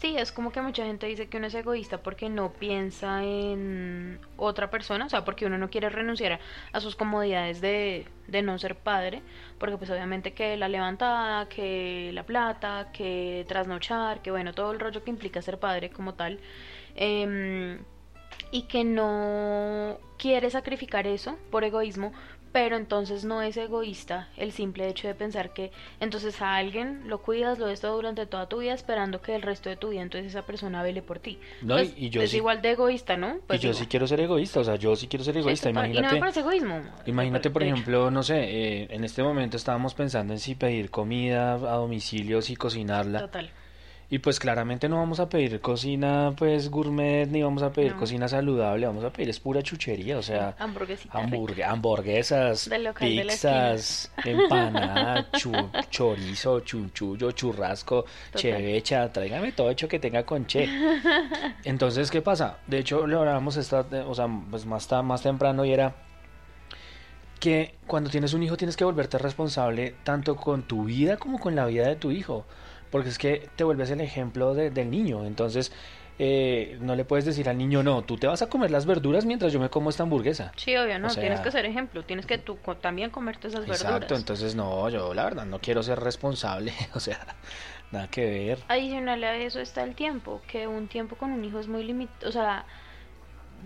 Sí, 0.00 0.16
es 0.16 0.32
como 0.32 0.50
que 0.50 0.62
mucha 0.62 0.86
gente 0.86 1.06
dice 1.06 1.28
que 1.28 1.36
uno 1.36 1.48
es 1.48 1.54
egoísta 1.54 2.02
porque 2.02 2.30
no 2.30 2.54
piensa 2.54 3.22
en 3.22 4.18
otra 4.38 4.70
persona, 4.70 5.04
o 5.04 5.08
sea, 5.10 5.26
porque 5.26 5.44
uno 5.44 5.58
no 5.58 5.68
quiere 5.68 5.90
renunciar 5.90 6.40
a, 6.72 6.80
sus 6.80 6.96
comodidades 6.96 7.60
de, 7.60 8.06
de 8.26 8.40
no 8.40 8.58
ser 8.58 8.76
padre, 8.76 9.22
porque 9.58 9.76
pues 9.76 9.90
obviamente 9.90 10.32
que 10.32 10.56
la 10.56 10.68
levantada, 10.68 11.50
que 11.50 12.12
la 12.14 12.22
plata, 12.24 12.90
que 12.94 13.44
trasnochar, 13.46 14.22
que 14.22 14.30
bueno, 14.30 14.54
todo 14.54 14.72
el 14.72 14.80
rollo 14.80 15.04
que 15.04 15.10
implica 15.10 15.42
ser 15.42 15.58
padre 15.58 15.90
como 15.90 16.14
tal, 16.14 16.40
em, 16.94 17.80
y 18.52 18.62
que 18.62 18.84
no 18.84 19.98
quiere 20.18 20.48
sacrificar 20.48 21.06
eso 21.06 21.36
por 21.50 21.62
egoísmo, 21.64 22.12
pero 22.52 22.76
entonces 22.76 23.24
no 23.24 23.42
es 23.42 23.56
egoísta 23.56 24.28
el 24.36 24.52
simple 24.52 24.88
hecho 24.88 25.06
de 25.08 25.14
pensar 25.14 25.52
que 25.52 25.70
entonces 26.00 26.40
a 26.42 26.56
alguien 26.56 27.02
lo 27.08 27.18
cuidas, 27.22 27.58
lo 27.58 27.66
ves 27.66 27.80
todo 27.80 27.94
durante 27.96 28.26
toda 28.26 28.48
tu 28.48 28.58
vida 28.58 28.74
esperando 28.74 29.20
que 29.22 29.34
el 29.34 29.42
resto 29.42 29.68
de 29.68 29.76
tu 29.76 29.90
vida 29.90 30.02
entonces 30.02 30.30
esa 30.32 30.42
persona 30.42 30.82
vele 30.82 31.02
por 31.02 31.18
ti. 31.20 31.38
No, 31.62 31.74
Pues, 31.76 31.94
y- 31.96 32.06
y 32.06 32.10
yo 32.10 32.22
es 32.22 32.30
sí- 32.32 32.38
igual 32.38 32.60
de 32.62 32.72
egoísta, 32.72 33.16
¿no? 33.16 33.36
y 33.36 33.40
Pues 33.46 33.60
yo 33.60 33.70
digo, 33.70 33.78
sí 33.80 33.86
quiero 33.86 34.06
ser 34.06 34.20
egoísta, 34.20 34.60
o 34.60 34.64
sea, 34.64 34.76
yo 34.76 34.96
sí 34.96 35.06
quiero 35.06 35.24
ser 35.24 35.34
sí, 35.34 35.40
egoísta, 35.40 35.70
Y 35.70 35.72
no 35.72 35.80
imagínate. 35.80 36.14
me 36.14 36.20
parece 36.20 36.40
egoísmo. 36.40 36.80
Imagínate, 37.06 37.50
por 37.50 37.62
ejemplo, 37.62 38.10
no 38.10 38.22
sé, 38.22 38.38
eh, 38.44 38.86
en 38.90 39.04
este 39.04 39.22
momento 39.22 39.56
estábamos 39.56 39.94
pensando 39.94 40.32
en 40.32 40.38
si 40.40 40.54
pedir 40.54 40.90
comida 40.90 41.54
a 41.54 41.56
domicilio, 41.76 42.42
si 42.42 42.56
cocinarla. 42.56 43.20
Total. 43.20 43.50
Y 44.12 44.18
pues 44.18 44.40
claramente 44.40 44.88
no 44.88 44.96
vamos 44.96 45.20
a 45.20 45.28
pedir 45.28 45.60
cocina 45.60 46.34
pues 46.36 46.68
gourmet, 46.68 47.26
ni 47.28 47.42
vamos 47.44 47.62
a 47.62 47.70
pedir 47.70 47.92
No. 47.92 47.98
cocina 47.98 48.26
saludable, 48.26 48.84
vamos 48.86 49.04
a 49.04 49.12
pedir 49.12 49.28
es 49.30 49.38
pura 49.38 49.62
chuchería, 49.62 50.18
o 50.18 50.22
sea, 50.22 50.56
hamburgue- 51.12 51.62
hamburguesas, 51.64 52.68
pizzas, 52.98 54.10
empanada, 54.24 55.30
chu- 55.32 55.70
chorizo, 55.90 56.58
chunchullo, 56.60 57.30
churrasco, 57.30 58.02
Total. 58.02 58.40
chevecha, 58.40 59.12
tráigame 59.12 59.52
todo 59.52 59.70
hecho 59.70 59.86
que 59.86 60.00
tenga 60.00 60.24
con 60.24 60.44
che. 60.44 60.68
Entonces, 61.64 62.10
¿qué 62.10 62.20
pasa? 62.20 62.58
De 62.66 62.78
hecho, 62.78 63.06
lo 63.06 63.20
hablábamos 63.20 63.56
esta, 63.56 63.86
o 64.08 64.14
sea, 64.16 64.26
pues 64.50 64.66
más, 64.66 64.88
más 65.04 65.22
temprano 65.22 65.64
y 65.64 65.72
era 65.72 65.94
que 67.38 67.76
cuando 67.86 68.10
tienes 68.10 68.34
un 68.34 68.42
hijo 68.42 68.56
tienes 68.56 68.76
que 68.76 68.84
volverte 68.84 69.18
responsable 69.18 69.94
tanto 70.04 70.36
con 70.36 70.62
tu 70.64 70.84
vida 70.84 71.16
como 71.16 71.38
con 71.38 71.54
la 71.54 71.64
vida 71.66 71.86
de 71.88 71.96
tu 71.96 72.10
hijo, 72.10 72.44
porque 72.90 73.08
es 73.08 73.18
que 73.18 73.48
te 73.56 73.64
vuelves 73.64 73.90
el 73.90 74.00
ejemplo 74.00 74.54
de- 74.54 74.70
del 74.70 74.90
niño, 74.90 75.24
entonces 75.24 75.72
eh, 76.22 76.76
no 76.82 76.96
le 76.96 77.06
puedes 77.06 77.24
decir 77.24 77.48
al 77.48 77.56
niño, 77.56 77.82
no, 77.82 78.02
tú 78.02 78.18
te 78.18 78.26
vas 78.26 78.42
a 78.42 78.48
comer 78.50 78.70
las 78.70 78.84
verduras 78.84 79.24
mientras 79.24 79.54
yo 79.54 79.58
me 79.60 79.70
como 79.70 79.88
esta 79.88 80.02
hamburguesa. 80.02 80.52
Sí, 80.56 80.76
obvio, 80.76 80.98
no, 80.98 81.06
O 81.06 81.10
sea- 81.10 81.22
tienes 81.22 81.40
que 81.40 81.50
ser 81.50 81.64
ejemplo, 81.64 82.04
tienes 82.04 82.26
que 82.26 82.36
tú 82.36 82.58
también 82.82 83.08
comerte 83.10 83.48
esas 83.48 83.66
Exacto, 83.66 83.92
verduras. 83.94 84.20
entonces 84.20 84.54
no, 84.54 84.86
yo 84.90 85.14
la 85.14 85.24
verdad 85.24 85.46
no 85.46 85.60
quiero 85.60 85.82
ser 85.82 85.98
responsable, 85.98 86.74
o 86.94 87.00
sea, 87.00 87.18
nada 87.90 88.08
que 88.08 88.26
ver. 88.28 88.58
Adicional 88.68 89.24
a 89.24 89.34
eso 89.36 89.60
está 89.60 89.82
el 89.82 89.94
tiempo, 89.94 90.42
que 90.46 90.66
un 90.66 90.88
tiempo 90.88 91.16
con 91.16 91.30
un 91.32 91.42
hijo 91.42 91.58
es 91.58 91.68
muy 91.68 91.84
limitado, 91.84 92.28
o 92.28 92.32
sea, 92.32 92.66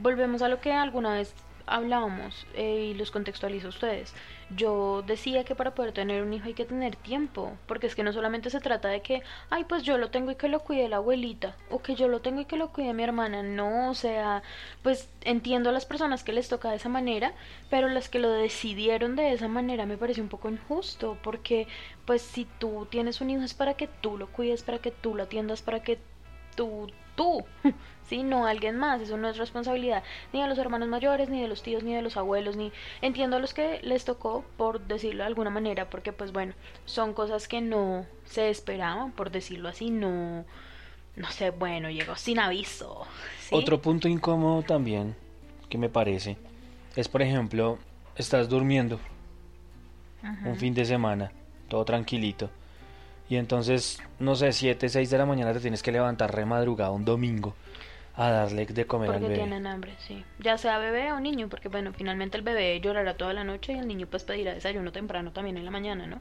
volvemos 0.00 0.42
a 0.42 0.48
lo 0.48 0.60
que 0.60 0.72
alguna 0.72 1.14
vez 1.14 1.34
hablábamos 1.66 2.46
eh, 2.54 2.90
y 2.90 2.94
los 2.94 3.10
contextualizo 3.10 3.66
a 3.66 3.70
ustedes. 3.70 4.14
Yo 4.56 5.02
decía 5.02 5.44
que 5.44 5.54
para 5.54 5.74
poder 5.74 5.92
tener 5.92 6.22
un 6.22 6.32
hijo 6.32 6.46
hay 6.46 6.54
que 6.54 6.64
tener 6.64 6.96
tiempo, 6.96 7.52
porque 7.66 7.86
es 7.86 7.94
que 7.94 8.02
no 8.02 8.12
solamente 8.12 8.50
se 8.50 8.60
trata 8.60 8.88
de 8.88 9.00
que, 9.00 9.22
ay, 9.50 9.64
pues 9.64 9.82
yo 9.82 9.98
lo 9.98 10.10
tengo 10.10 10.30
y 10.30 10.36
que 10.36 10.48
lo 10.48 10.60
cuide 10.60 10.88
la 10.88 10.96
abuelita, 10.96 11.56
o 11.70 11.82
que 11.82 11.94
yo 11.94 12.08
lo 12.08 12.20
tengo 12.20 12.40
y 12.40 12.44
que 12.44 12.56
lo 12.56 12.68
cuide 12.72 12.92
mi 12.92 13.02
hermana, 13.02 13.42
no, 13.42 13.90
o 13.90 13.94
sea, 13.94 14.42
pues 14.82 15.08
entiendo 15.22 15.70
a 15.70 15.72
las 15.72 15.86
personas 15.86 16.22
que 16.22 16.32
les 16.32 16.48
toca 16.48 16.70
de 16.70 16.76
esa 16.76 16.88
manera, 16.88 17.32
pero 17.70 17.88
las 17.88 18.08
que 18.08 18.18
lo 18.18 18.30
decidieron 18.30 19.16
de 19.16 19.32
esa 19.32 19.48
manera 19.48 19.86
me 19.86 19.98
parece 19.98 20.20
un 20.20 20.28
poco 20.28 20.48
injusto, 20.50 21.18
porque 21.22 21.66
pues 22.04 22.22
si 22.22 22.46
tú 22.58 22.86
tienes 22.90 23.20
un 23.20 23.30
hijo 23.30 23.42
es 23.42 23.54
para 23.54 23.74
que 23.74 23.88
tú 23.88 24.18
lo 24.18 24.28
cuides, 24.28 24.62
para 24.62 24.78
que 24.78 24.90
tú 24.90 25.14
lo 25.14 25.24
atiendas, 25.24 25.62
para 25.62 25.82
que 25.82 25.98
tú, 26.54 26.88
tú, 27.14 27.44
¿sí? 28.08 28.22
No 28.22 28.46
alguien 28.46 28.76
más, 28.76 29.00
eso 29.00 29.16
no 29.16 29.28
es 29.28 29.36
responsabilidad 29.36 30.02
ni 30.32 30.42
de 30.42 30.48
los 30.48 30.58
hermanos 30.58 30.88
mayores, 30.88 31.28
ni 31.28 31.40
de 31.40 31.48
los 31.48 31.62
tíos, 31.62 31.82
ni 31.82 31.94
de 31.94 32.02
los 32.02 32.16
abuelos, 32.16 32.56
ni 32.56 32.72
entiendo 33.02 33.36
a 33.36 33.40
los 33.40 33.54
que 33.54 33.80
les 33.82 34.04
tocó, 34.04 34.44
por 34.56 34.80
decirlo 34.80 35.22
de 35.22 35.28
alguna 35.28 35.50
manera, 35.50 35.90
porque 35.90 36.12
pues 36.12 36.32
bueno, 36.32 36.54
son 36.84 37.14
cosas 37.14 37.48
que 37.48 37.60
no 37.60 38.06
se 38.24 38.50
esperaban, 38.50 39.12
por 39.12 39.30
decirlo 39.30 39.68
así, 39.68 39.90
no, 39.90 40.44
no 41.16 41.30
sé, 41.30 41.50
bueno, 41.50 41.90
llegó 41.90 42.16
sin 42.16 42.38
aviso. 42.38 43.06
¿sí? 43.40 43.54
Otro 43.54 43.80
punto 43.80 44.08
incómodo 44.08 44.62
también, 44.62 45.14
que 45.68 45.78
me 45.78 45.88
parece, 45.88 46.36
es 46.96 47.08
por 47.08 47.22
ejemplo, 47.22 47.78
estás 48.16 48.48
durmiendo 48.48 49.00
un 50.44 50.56
fin 50.56 50.72
de 50.72 50.84
semana, 50.84 51.32
todo 51.68 51.84
tranquilito. 51.84 52.48
Y 53.34 53.36
entonces, 53.36 54.00
no 54.20 54.36
sé, 54.36 54.52
7, 54.52 54.88
6 54.88 55.10
de 55.10 55.18
la 55.18 55.26
mañana 55.26 55.52
te 55.52 55.58
tienes 55.58 55.82
que 55.82 55.90
levantar 55.90 56.32
re 56.32 56.44
madrugada 56.46 56.92
un 56.92 57.04
domingo 57.04 57.56
a 58.14 58.30
darle 58.30 58.64
de 58.64 58.86
comer 58.86 59.08
porque 59.10 59.16
al 59.26 59.32
bebé. 59.32 59.34
tienen 59.34 59.66
hambre, 59.66 59.92
sí. 59.98 60.24
Ya 60.38 60.56
sea 60.56 60.78
bebé 60.78 61.10
o 61.12 61.18
niño, 61.18 61.48
porque 61.48 61.68
bueno, 61.68 61.92
finalmente 61.92 62.36
el 62.36 62.44
bebé 62.44 62.80
llorará 62.80 63.16
toda 63.16 63.32
la 63.32 63.42
noche 63.42 63.72
y 63.72 63.78
el 63.78 63.88
niño 63.88 64.06
pues 64.06 64.22
pedirá 64.22 64.54
desayuno 64.54 64.92
temprano 64.92 65.32
también 65.32 65.56
en 65.56 65.64
la 65.64 65.72
mañana, 65.72 66.06
¿no? 66.06 66.20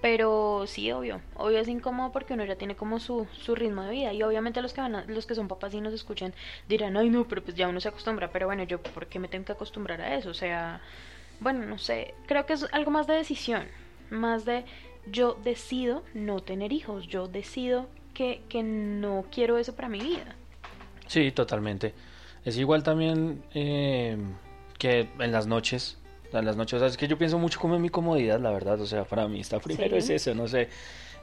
Pero 0.00 0.64
sí, 0.66 0.90
obvio, 0.92 1.20
obvio 1.36 1.58
es 1.58 1.68
incómodo 1.68 2.10
porque 2.10 2.32
uno 2.32 2.46
ya 2.46 2.56
tiene 2.56 2.74
como 2.74 3.00
su, 3.00 3.26
su 3.32 3.54
ritmo 3.54 3.82
de 3.82 3.90
vida 3.90 4.14
y 4.14 4.22
obviamente 4.22 4.62
los 4.62 4.72
que 4.72 4.80
van 4.80 4.94
a- 4.94 5.04
los 5.04 5.26
que 5.26 5.34
son 5.34 5.46
papás 5.46 5.74
y 5.74 5.82
nos 5.82 5.92
escuchan 5.92 6.32
dirán, 6.70 6.96
ay 6.96 7.10
no, 7.10 7.28
pero 7.28 7.44
pues 7.44 7.54
ya 7.54 7.68
uno 7.68 7.80
se 7.80 7.88
acostumbra, 7.88 8.30
pero 8.32 8.46
bueno, 8.46 8.62
yo 8.62 8.80
¿por 8.80 9.08
qué 9.08 9.18
me 9.18 9.28
tengo 9.28 9.44
que 9.44 9.52
acostumbrar 9.52 10.00
a 10.00 10.14
eso? 10.14 10.30
O 10.30 10.34
sea, 10.34 10.80
bueno, 11.38 11.66
no 11.66 11.76
sé, 11.76 12.14
creo 12.26 12.46
que 12.46 12.54
es 12.54 12.66
algo 12.72 12.90
más 12.90 13.06
de 13.06 13.12
decisión, 13.16 13.66
más 14.08 14.46
de 14.46 14.64
yo 15.10 15.36
decido 15.44 16.02
no 16.14 16.40
tener 16.40 16.72
hijos, 16.72 17.06
yo 17.08 17.28
decido 17.28 17.88
que, 18.14 18.42
que 18.48 18.62
no 18.62 19.24
quiero 19.30 19.58
eso 19.58 19.74
para 19.74 19.88
mi 19.88 20.00
vida. 20.00 20.34
Sí, 21.06 21.30
totalmente. 21.32 21.92
Es 22.44 22.56
igual 22.56 22.82
también 22.82 23.42
eh, 23.54 24.16
que 24.78 25.08
en 25.18 25.32
las 25.32 25.46
noches. 25.46 25.96
En 26.32 26.44
las 26.44 26.56
noches, 26.56 26.74
o 26.74 26.78
sea, 26.78 26.86
es 26.88 26.96
que 26.96 27.08
yo 27.08 27.18
pienso 27.18 27.38
mucho 27.38 27.58
como 27.58 27.74
en 27.74 27.82
mi 27.82 27.88
comodidad, 27.88 28.38
la 28.38 28.50
verdad. 28.52 28.80
O 28.80 28.86
sea, 28.86 29.04
para 29.04 29.26
mí 29.26 29.40
está 29.40 29.58
primero 29.58 29.90
Sí. 30.00 30.12
es 30.14 30.22
eso, 30.22 30.34
no 30.34 30.46
sé. 30.46 30.68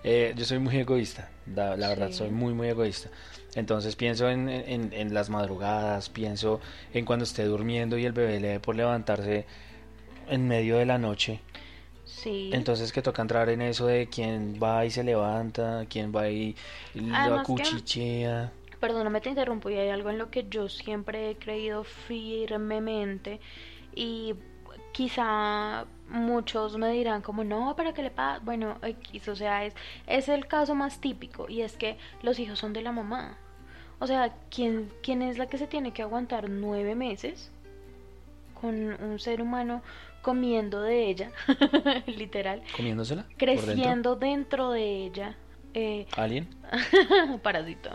Eh, 0.03 0.34
yo 0.36 0.46
soy 0.46 0.60
muy 0.60 0.75
egoísta, 0.77 1.29
la, 1.56 1.75
la 1.75 1.88
verdad, 1.88 2.12
soy 2.12 2.29
muy, 2.29 2.53
muy 2.53 2.67
egoísta. 2.67 3.10
Entonces 3.56 3.96
pienso 3.96 4.29
en, 4.29 4.48
en, 4.50 4.94
en 4.94 5.13
las 5.13 5.29
madrugadas, 5.29 6.10
pienso 6.10 6.60
en 6.94 7.03
cuando 7.06 7.24
esté 7.24 7.46
durmiendo 7.46 7.98
y 7.98 8.06
el 8.06 8.12
bebé 8.12 8.39
le 8.39 8.48
dé 8.50 8.60
por 8.60 8.75
levantarse 8.75 9.46
en 10.29 10.48
medio 10.48 10.77
de 10.77 10.86
la 10.86 10.98
noche. 11.00 11.39
Sí. 12.08 12.50
Entonces 12.54 12.92
que 12.92 13.02
toca 13.02 13.22
entrar 13.22 13.50
en 13.50 13.62
eso 13.62 13.86
de 13.86 14.08
quién 14.08 14.58
va 14.64 14.86
y 14.86 14.90
se 14.90 15.04
levanta, 15.04 15.86
quién 15.90 16.12
va 16.16 16.30
y 16.30 16.56
lo 16.96 17.14
Además 17.16 17.46
que- 17.46 17.54
acuchichea. 17.54 18.52
Perdóname, 18.80 19.22
te 19.22 19.30
interrumpo 19.30 19.70
y 19.70 19.76
hay 19.76 19.90
algo 19.90 20.10
en 20.10 20.18
lo 20.18 20.30
que 20.32 20.48
yo 20.50 20.70
siempre 20.70 21.32
he 21.32 21.36
creído 21.36 21.84
firmemente 21.84 23.40
y 23.96 24.36
quizá 24.92 25.86
muchos 26.10 26.78
me 26.78 26.90
dirán 26.92 27.22
como 27.22 27.44
no, 27.44 27.74
pero 27.76 27.94
¿qué 27.94 28.04
le 28.04 28.12
pasa? 28.12 28.40
Bueno, 28.44 28.78
X, 28.82 29.28
o 29.28 29.36
sea, 29.36 29.66
es, 29.66 29.74
es 30.08 30.30
el 30.30 30.48
caso 30.48 30.76
más 30.76 31.02
típico 31.02 31.50
y 31.50 31.62
es 31.62 31.76
que 31.76 31.98
los 32.22 32.40
hijos 32.40 32.60
son 32.60 32.74
de 32.74 32.82
la 32.82 32.92
mamá. 32.92 33.38
O 34.00 34.08
sea, 34.08 34.34
¿quién, 34.52 34.92
¿quién 35.02 35.22
es 35.24 35.38
la 35.38 35.48
que 35.48 35.58
se 35.58 35.68
tiene 35.68 35.92
que 35.92 36.04
aguantar 36.04 36.50
nueve 36.50 36.94
meses 36.96 37.52
con 38.62 38.76
un 39.02 39.20
ser 39.20 39.42
humano 39.42 39.82
comiendo 40.22 40.82
de 40.82 41.10
ella, 41.10 41.32
literal, 42.08 42.62
comiéndosela 42.76 43.24
dentro. 43.24 43.38
creciendo 43.38 44.16
dentro 44.16 44.72
de 44.72 45.06
ella? 45.06 45.36
Eh, 45.74 46.06
¿Alien? 46.16 46.48
parásito. 47.44 47.90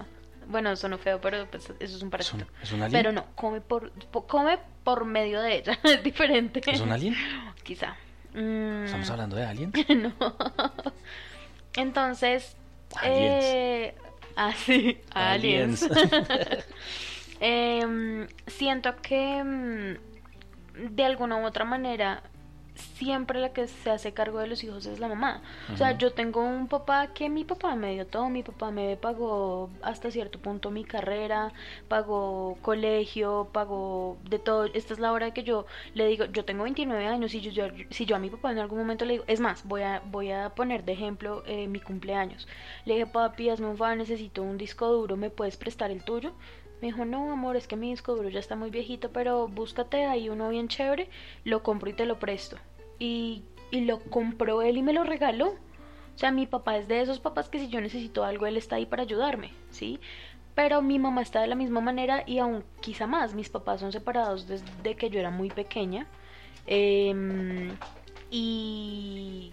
Bueno, 0.48 0.74
sonó 0.76 0.98
feo, 0.98 1.20
pero 1.20 1.46
pues 1.50 1.64
eso 1.64 1.74
es 1.78 1.90
un 1.90 1.96
¿Es 1.96 2.02
un, 2.02 2.10
parásito. 2.10 2.46
es 2.62 2.72
un 2.72 2.82
alien? 2.82 2.98
Pero 3.02 3.12
no, 3.12 3.26
come 3.34 3.60
por, 3.60 3.90
po- 3.92 4.26
come 4.26 4.58
por 4.84 5.04
medio 5.04 5.40
de 5.40 5.56
ella. 5.56 5.78
Es 5.84 6.02
diferente. 6.02 6.60
¿Es 6.66 6.80
un 6.80 6.90
alien? 6.90 7.14
Quizá. 7.62 7.96
Mm, 8.34 8.84
¿Estamos 8.84 9.10
hablando 9.10 9.36
de 9.36 9.44
aliens? 9.44 9.72
no. 9.88 10.12
Entonces. 11.74 12.56
Aliens. 12.96 13.44
Eh, 13.44 13.94
ah, 14.36 14.52
sí, 14.56 14.98
aliens. 15.14 15.82
Aliens. 15.84 16.64
Em, 17.40 18.26
siento 18.46 18.94
que 19.02 19.42
mm, 19.42 20.11
de 20.74 21.04
alguna 21.04 21.36
u 21.36 21.44
otra 21.46 21.64
manera 21.64 22.22
siempre 22.74 23.38
la 23.38 23.52
que 23.52 23.68
se 23.68 23.90
hace 23.90 24.14
cargo 24.14 24.38
de 24.38 24.46
los 24.46 24.64
hijos 24.64 24.86
es 24.86 24.98
la 24.98 25.06
mamá. 25.06 25.42
O 25.74 25.76
sea, 25.76 25.98
yo 25.98 26.14
tengo 26.14 26.40
un 26.42 26.68
papá 26.68 27.08
que 27.08 27.28
mi 27.28 27.44
papá 27.44 27.76
me 27.76 27.92
dio 27.92 28.06
todo, 28.06 28.30
mi 28.30 28.42
papá 28.42 28.70
me 28.70 28.96
pagó 28.96 29.68
hasta 29.82 30.10
cierto 30.10 30.38
punto 30.38 30.70
mi 30.70 30.82
carrera, 30.82 31.52
pagó 31.88 32.56
colegio, 32.62 33.50
pagó 33.52 34.16
de 34.28 34.38
todo. 34.38 34.64
Esta 34.72 34.94
es 34.94 35.00
la 35.00 35.12
hora 35.12 35.34
que 35.34 35.42
yo 35.42 35.66
le 35.92 36.06
digo, 36.06 36.24
yo 36.26 36.46
tengo 36.46 36.64
29 36.64 37.06
años 37.06 37.34
y 37.34 37.42
yo, 37.42 37.50
yo- 37.50 37.74
si 37.90 38.06
yo 38.06 38.16
a 38.16 38.18
mi 38.18 38.30
papá 38.30 38.50
en 38.52 38.58
algún 38.58 38.78
momento 38.78 39.04
le 39.04 39.12
digo, 39.14 39.24
es 39.26 39.38
más, 39.40 39.64
voy 39.64 39.82
a, 39.82 40.00
voy 40.06 40.30
a 40.32 40.48
poner 40.54 40.82
de 40.84 40.92
ejemplo 40.92 41.42
eh, 41.46 41.68
mi 41.68 41.78
cumpleaños. 41.78 42.48
Le 42.86 42.94
dije, 42.94 43.06
papi, 43.06 43.50
hazme 43.50 43.66
un 43.66 43.76
favor, 43.76 43.98
necesito 43.98 44.42
un 44.42 44.56
disco 44.56 44.88
duro, 44.88 45.18
¿me 45.18 45.28
puedes 45.28 45.58
prestar 45.58 45.90
el 45.90 46.02
tuyo? 46.02 46.32
Me 46.82 46.88
dijo, 46.88 47.04
no, 47.04 47.30
amor, 47.30 47.54
es 47.54 47.68
que 47.68 47.76
mi 47.76 47.90
disco 47.90 48.20
ya 48.28 48.40
está 48.40 48.56
muy 48.56 48.70
viejito, 48.70 49.12
pero 49.12 49.46
búscate 49.46 50.04
ahí 50.04 50.28
uno 50.28 50.48
bien 50.48 50.66
chévere, 50.66 51.08
lo 51.44 51.62
compro 51.62 51.88
y 51.88 51.92
te 51.92 52.06
lo 52.06 52.18
presto. 52.18 52.56
Y, 52.98 53.44
y 53.70 53.82
lo 53.82 54.00
compró 54.00 54.62
él 54.62 54.76
y 54.76 54.82
me 54.82 54.92
lo 54.92 55.04
regaló. 55.04 55.50
O 55.50 56.18
sea, 56.18 56.32
mi 56.32 56.44
papá 56.44 56.76
es 56.76 56.88
de 56.88 57.00
esos 57.00 57.20
papás 57.20 57.48
que 57.48 57.60
si 57.60 57.68
yo 57.68 57.80
necesito 57.80 58.24
algo, 58.24 58.46
él 58.46 58.56
está 58.56 58.76
ahí 58.76 58.86
para 58.86 59.02
ayudarme, 59.02 59.52
¿sí? 59.70 60.00
Pero 60.56 60.82
mi 60.82 60.98
mamá 60.98 61.22
está 61.22 61.40
de 61.40 61.46
la 61.46 61.54
misma 61.54 61.80
manera 61.80 62.24
y 62.26 62.38
aún 62.38 62.64
quizá 62.80 63.06
más. 63.06 63.32
Mis 63.32 63.48
papás 63.48 63.78
son 63.78 63.92
separados 63.92 64.48
desde 64.48 64.96
que 64.96 65.08
yo 65.08 65.20
era 65.20 65.30
muy 65.30 65.50
pequeña. 65.50 66.08
Em, 66.66 67.76
y 68.28 69.52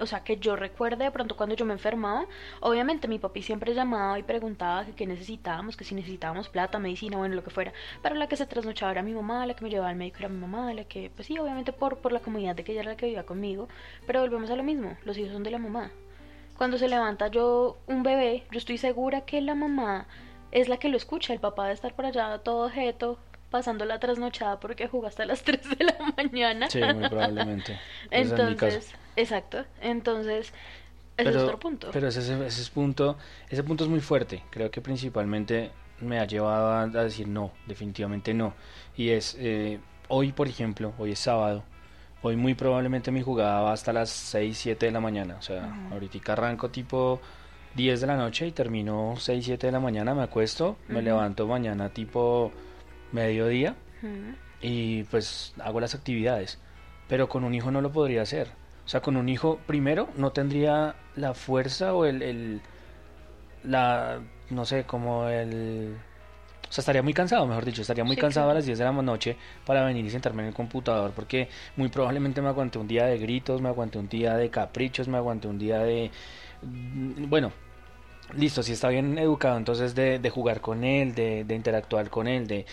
o 0.00 0.06
sea, 0.06 0.24
que 0.24 0.38
yo 0.38 0.56
recuerde 0.56 1.04
de 1.04 1.10
pronto 1.10 1.36
cuando 1.36 1.54
yo 1.54 1.64
me 1.64 1.74
enfermaba, 1.74 2.26
obviamente 2.60 3.08
mi 3.08 3.18
papi 3.18 3.42
siempre 3.42 3.74
llamaba 3.74 4.18
y 4.18 4.22
preguntaba 4.22 4.84
que 4.84 4.92
qué 4.92 5.06
necesitábamos, 5.06 5.76
que 5.76 5.84
si 5.84 5.94
necesitábamos 5.94 6.48
plata, 6.48 6.78
medicina, 6.78 7.18
bueno, 7.18 7.34
lo 7.34 7.44
que 7.44 7.50
fuera, 7.50 7.72
pero 8.02 8.14
la 8.14 8.28
que 8.28 8.36
se 8.36 8.46
trasnochaba 8.46 8.92
era 8.92 9.02
mi 9.02 9.12
mamá, 9.12 9.46
la 9.46 9.54
que 9.54 9.64
me 9.64 9.70
llevaba 9.70 9.90
al 9.90 9.96
médico 9.96 10.18
era 10.20 10.28
mi 10.28 10.38
mamá, 10.38 10.72
la 10.72 10.84
que, 10.84 11.10
pues 11.14 11.26
sí, 11.26 11.38
obviamente 11.38 11.72
por, 11.72 11.98
por 11.98 12.12
la 12.12 12.20
comunidad 12.20 12.56
de 12.56 12.64
que 12.64 12.72
ella 12.72 12.82
era 12.82 12.90
la 12.92 12.96
que 12.96 13.06
vivía 13.06 13.24
conmigo, 13.24 13.68
pero 14.06 14.20
volvemos 14.20 14.50
a 14.50 14.56
lo 14.56 14.62
mismo, 14.62 14.96
los 15.04 15.18
hijos 15.18 15.32
son 15.32 15.42
de 15.42 15.50
la 15.50 15.58
mamá. 15.58 15.90
Cuando 16.56 16.78
se 16.78 16.88
levanta 16.88 17.28
yo, 17.28 17.78
un 17.86 18.02
bebé, 18.02 18.44
yo 18.50 18.58
estoy 18.58 18.78
segura 18.78 19.22
que 19.22 19.40
la 19.40 19.54
mamá 19.54 20.06
es 20.52 20.68
la 20.68 20.76
que 20.76 20.88
lo 20.88 20.96
escucha, 20.96 21.32
el 21.32 21.40
papá 21.40 21.66
de 21.66 21.74
estar 21.74 21.94
por 21.94 22.06
allá 22.06 22.38
todo 22.38 22.70
jeto, 22.70 23.18
pasando 23.52 23.84
la 23.84 24.00
trasnochada 24.00 24.58
porque 24.58 24.88
jugaste 24.88 25.22
a 25.22 25.26
las 25.26 25.42
3 25.44 25.78
de 25.78 25.84
la 25.84 25.96
mañana. 26.16 26.68
Sí, 26.70 26.80
muy 26.80 27.08
probablemente. 27.08 27.78
Entonces, 28.10 28.94
exacto. 29.16 29.64
Entonces, 29.80 30.52
ese 31.16 31.30
es 31.30 31.36
otro 31.36 31.58
punto. 31.58 31.90
Pero 31.92 32.08
ese, 32.08 32.20
ese, 32.20 32.34
ese 32.46 32.62
es 32.62 32.70
punto, 32.70 33.16
ese 33.48 33.62
punto 33.62 33.84
es 33.84 33.90
muy 33.90 34.00
fuerte. 34.00 34.42
Creo 34.50 34.70
que 34.70 34.80
principalmente 34.80 35.70
me 36.00 36.18
ha 36.18 36.26
llevado 36.26 36.68
a, 36.68 36.82
a 36.82 37.04
decir 37.04 37.28
no, 37.28 37.52
definitivamente 37.66 38.34
no. 38.34 38.54
Y 38.96 39.10
es, 39.10 39.36
eh, 39.38 39.78
hoy 40.08 40.32
por 40.32 40.48
ejemplo, 40.48 40.92
hoy 40.98 41.12
es 41.12 41.18
sábado, 41.18 41.64
hoy 42.22 42.36
muy 42.36 42.54
probablemente 42.54 43.10
mi 43.10 43.22
jugada 43.22 43.60
va 43.60 43.72
hasta 43.72 43.92
las 43.92 44.10
6, 44.10 44.58
7 44.58 44.86
de 44.86 44.92
la 44.92 45.00
mañana. 45.00 45.36
O 45.38 45.42
sea, 45.42 45.74
Ujú. 45.86 45.94
ahorita 45.94 46.32
arranco 46.32 46.70
tipo 46.70 47.20
10 47.74 48.00
de 48.00 48.06
la 48.06 48.16
noche 48.16 48.46
y 48.46 48.52
termino 48.52 49.14
6, 49.18 49.44
7 49.44 49.66
de 49.68 49.72
la 49.72 49.80
mañana, 49.80 50.14
me 50.14 50.22
acuesto, 50.22 50.76
me 50.88 51.02
levanto 51.02 51.46
mañana 51.46 51.88
tipo 51.88 52.52
mediodía 53.12 53.76
y 54.60 55.04
pues 55.04 55.54
hago 55.62 55.80
las 55.80 55.94
actividades. 55.94 56.58
Pero 57.08 57.28
con 57.28 57.44
un 57.44 57.54
hijo 57.54 57.70
no 57.70 57.80
lo 57.80 57.92
podría 57.92 58.22
hacer. 58.22 58.48
O 58.84 58.88
sea, 58.88 59.00
con 59.02 59.16
un 59.16 59.28
hijo, 59.28 59.64
primero, 59.66 60.10
no 60.16 60.32
tendría 60.32 60.96
la 61.14 61.34
fuerza 61.34 61.94
o 61.94 62.04
el, 62.04 62.22
el 62.22 62.62
la, 63.62 64.20
no 64.50 64.64
sé, 64.64 64.84
como 64.86 65.28
el... 65.28 65.96
O 66.68 66.72
sea, 66.74 66.82
estaría 66.82 67.02
muy 67.02 67.14
cansado, 67.14 67.46
mejor 67.46 67.64
dicho, 67.66 67.82
estaría 67.82 68.04
muy 68.04 68.16
Sí, 68.16 68.18
cansado 68.18 68.50
a 68.50 68.54
las 68.54 68.64
10 68.64 68.78
de 68.78 68.84
la 68.84 68.92
noche 68.92 69.36
para 69.66 69.84
venir 69.84 70.04
y 70.06 70.10
sentarme 70.10 70.42
en 70.42 70.48
el 70.48 70.54
computador 70.54 71.12
porque 71.14 71.48
muy 71.76 71.88
probablemente 71.90 72.42
me 72.42 72.48
aguanté 72.48 72.78
un 72.78 72.88
día 72.88 73.06
de 73.06 73.18
gritos, 73.18 73.60
me 73.60 73.68
aguanté 73.68 73.98
un 73.98 74.08
día 74.08 74.36
de 74.36 74.50
caprichos, 74.50 75.08
me 75.08 75.18
aguanté 75.18 75.48
un 75.48 75.58
día 75.58 75.80
de 75.80 76.10
mm, 76.62 77.28
bueno, 77.28 77.52
listo, 78.34 78.62
si 78.62 78.72
está 78.72 78.88
bien 78.88 79.18
educado, 79.18 79.58
entonces 79.58 79.94
de, 79.94 80.18
de 80.18 80.30
jugar 80.30 80.60
con 80.60 80.84
él, 80.84 81.14
de, 81.14 81.44
de 81.44 81.54
interactuar 81.54 82.10
con 82.10 82.28
él, 82.28 82.46
de, 82.46 82.66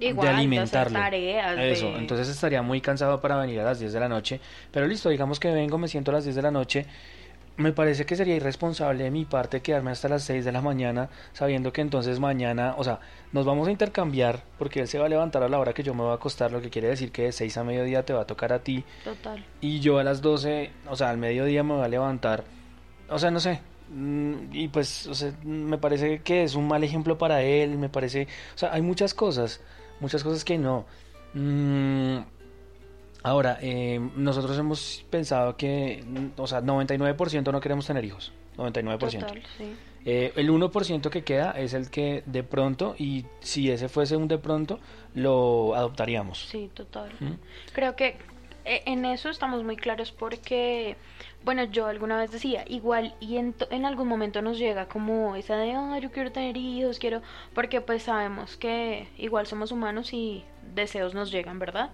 Igual, 0.00 0.28
de 0.28 0.34
alimentarlo. 0.34 0.98
tareas, 0.98 1.58
Eso, 1.58 1.96
entonces 1.96 2.28
estaría 2.28 2.62
muy 2.62 2.80
cansado 2.80 3.20
para 3.20 3.36
venir 3.36 3.60
a 3.60 3.64
las 3.64 3.78
10 3.78 3.92
de 3.92 4.00
la 4.00 4.08
noche. 4.08 4.40
Pero 4.72 4.86
listo, 4.86 5.08
digamos 5.08 5.38
que 5.38 5.50
vengo, 5.52 5.78
me 5.78 5.88
siento 5.88 6.10
a 6.10 6.14
las 6.14 6.24
10 6.24 6.36
de 6.36 6.42
la 6.42 6.50
noche. 6.50 6.86
Me 7.56 7.72
parece 7.72 8.04
que 8.04 8.16
sería 8.16 8.34
irresponsable 8.34 9.04
de 9.04 9.12
mi 9.12 9.24
parte 9.24 9.62
quedarme 9.62 9.92
hasta 9.92 10.08
las 10.08 10.24
6 10.24 10.44
de 10.44 10.50
la 10.50 10.60
mañana, 10.60 11.08
sabiendo 11.32 11.72
que 11.72 11.82
entonces 11.82 12.18
mañana, 12.18 12.74
o 12.76 12.82
sea, 12.82 12.98
nos 13.30 13.44
vamos 13.46 13.68
a 13.68 13.70
intercambiar, 13.70 14.42
porque 14.58 14.80
él 14.80 14.88
se 14.88 14.98
va 14.98 15.06
a 15.06 15.08
levantar 15.08 15.44
a 15.44 15.48
la 15.48 15.60
hora 15.60 15.72
que 15.72 15.84
yo 15.84 15.94
me 15.94 16.02
voy 16.02 16.10
a 16.10 16.14
acostar, 16.14 16.50
lo 16.50 16.60
que 16.60 16.68
quiere 16.70 16.88
decir 16.88 17.12
que 17.12 17.22
de 17.22 17.32
6 17.32 17.56
a 17.56 17.62
mediodía 17.62 18.04
te 18.04 18.12
va 18.12 18.22
a 18.22 18.26
tocar 18.26 18.52
a 18.52 18.58
ti, 18.58 18.82
Total. 19.04 19.44
y 19.60 19.78
yo 19.78 20.00
a 20.00 20.02
las 20.04 20.20
12, 20.20 20.72
o 20.88 20.96
sea, 20.96 21.10
al 21.10 21.18
mediodía 21.18 21.62
me 21.62 21.74
voy 21.74 21.84
a 21.84 21.88
levantar. 21.88 22.42
O 23.08 23.20
sea, 23.20 23.30
no 23.30 23.38
sé. 23.38 23.60
mm, 23.94 24.34
Y 24.52 24.66
pues, 24.66 25.06
o 25.06 25.14
sea, 25.14 25.32
me 25.44 25.78
parece 25.78 26.22
que 26.22 26.42
es 26.42 26.56
un 26.56 26.66
mal 26.66 26.82
ejemplo 26.82 27.18
para 27.18 27.42
él, 27.42 27.78
me 27.78 27.88
parece, 27.88 28.26
o 28.56 28.58
sea, 28.58 28.72
hay 28.72 28.82
muchas 28.82 29.14
cosas, 29.14 29.60
muchas 30.00 30.22
cosas 30.22 30.44
que 30.44 30.58
no. 30.58 30.86
Mm, 31.34 32.18
ahora, 33.22 33.58
eh, 33.60 34.00
nosotros 34.16 34.58
hemos 34.58 35.04
pensado 35.10 35.56
que, 35.56 36.04
mm, 36.06 36.40
o 36.40 36.46
sea, 36.46 36.60
99% 36.60 37.52
no 37.52 37.60
queremos 37.60 37.86
tener 37.86 38.04
hijos, 38.04 38.32
99%. 38.56 39.26
Total, 39.26 39.42
sí. 39.58 39.74
Eh, 40.06 40.32
el 40.36 40.50
1% 40.50 41.08
que 41.08 41.24
queda 41.24 41.52
es 41.52 41.72
el 41.72 41.88
que 41.90 42.22
de 42.26 42.42
pronto, 42.42 42.94
y 42.98 43.24
si 43.40 43.70
ese 43.70 43.88
fuese 43.88 44.16
un 44.16 44.28
de 44.28 44.38
pronto, 44.38 44.78
lo 45.14 45.74
adoptaríamos. 45.74 46.46
Sí, 46.50 46.70
total. 46.74 47.10
¿Mm? 47.20 47.32
Creo 47.72 47.96
que 47.96 48.18
en 48.64 49.04
eso 49.04 49.28
estamos 49.28 49.62
muy 49.64 49.76
claros 49.76 50.12
porque, 50.12 50.96
bueno, 51.44 51.64
yo 51.64 51.86
alguna 51.86 52.18
vez 52.18 52.30
decía, 52.30 52.64
igual 52.66 53.14
y 53.20 53.36
en, 53.36 53.54
en 53.70 53.84
algún 53.84 54.08
momento 54.08 54.42
nos 54.42 54.58
llega 54.58 54.88
como 54.88 55.36
esa 55.36 55.56
de, 55.56 55.72
ah, 55.72 55.98
yo 55.98 56.10
quiero 56.10 56.32
tener 56.32 56.56
hijos, 56.56 56.98
quiero, 56.98 57.22
porque 57.54 57.80
pues 57.80 58.04
sabemos 58.04 58.56
que 58.56 59.08
igual 59.18 59.46
somos 59.46 59.72
humanos 59.72 60.12
y 60.12 60.44
deseos 60.74 61.14
nos 61.14 61.30
llegan, 61.30 61.58
¿verdad? 61.58 61.90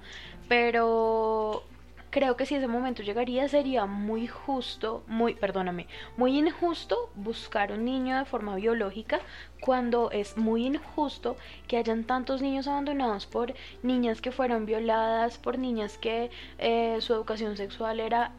Pero 0.48 1.64
creo 2.10 2.36
que 2.36 2.46
si 2.46 2.56
ese 2.56 2.66
momento 2.66 3.02
llegaría 3.02 3.48
sería 3.48 3.86
muy 3.86 4.26
justo, 4.26 5.02
muy, 5.06 5.34
perdóname, 5.34 5.86
muy 6.16 6.38
injusto 6.38 7.10
buscar 7.14 7.72
un 7.72 7.84
niño 7.84 8.18
de 8.18 8.24
forma 8.24 8.56
biológica 8.56 9.20
cuando 9.60 10.10
es 10.10 10.36
muy 10.36 10.66
injusto 10.66 11.36
que 11.68 11.76
hayan 11.76 12.04
tantos 12.04 12.42
niños 12.42 12.66
abandonados 12.66 13.26
por 13.26 13.54
niñas 13.82 14.20
que 14.20 14.32
fueron 14.32 14.66
violadas, 14.66 15.38
por 15.38 15.58
niñas 15.58 15.98
que 15.98 16.30
eh, 16.58 16.98
su 17.00 17.14
educación 17.14 17.56
sexual 17.56 18.00
era 18.00 18.32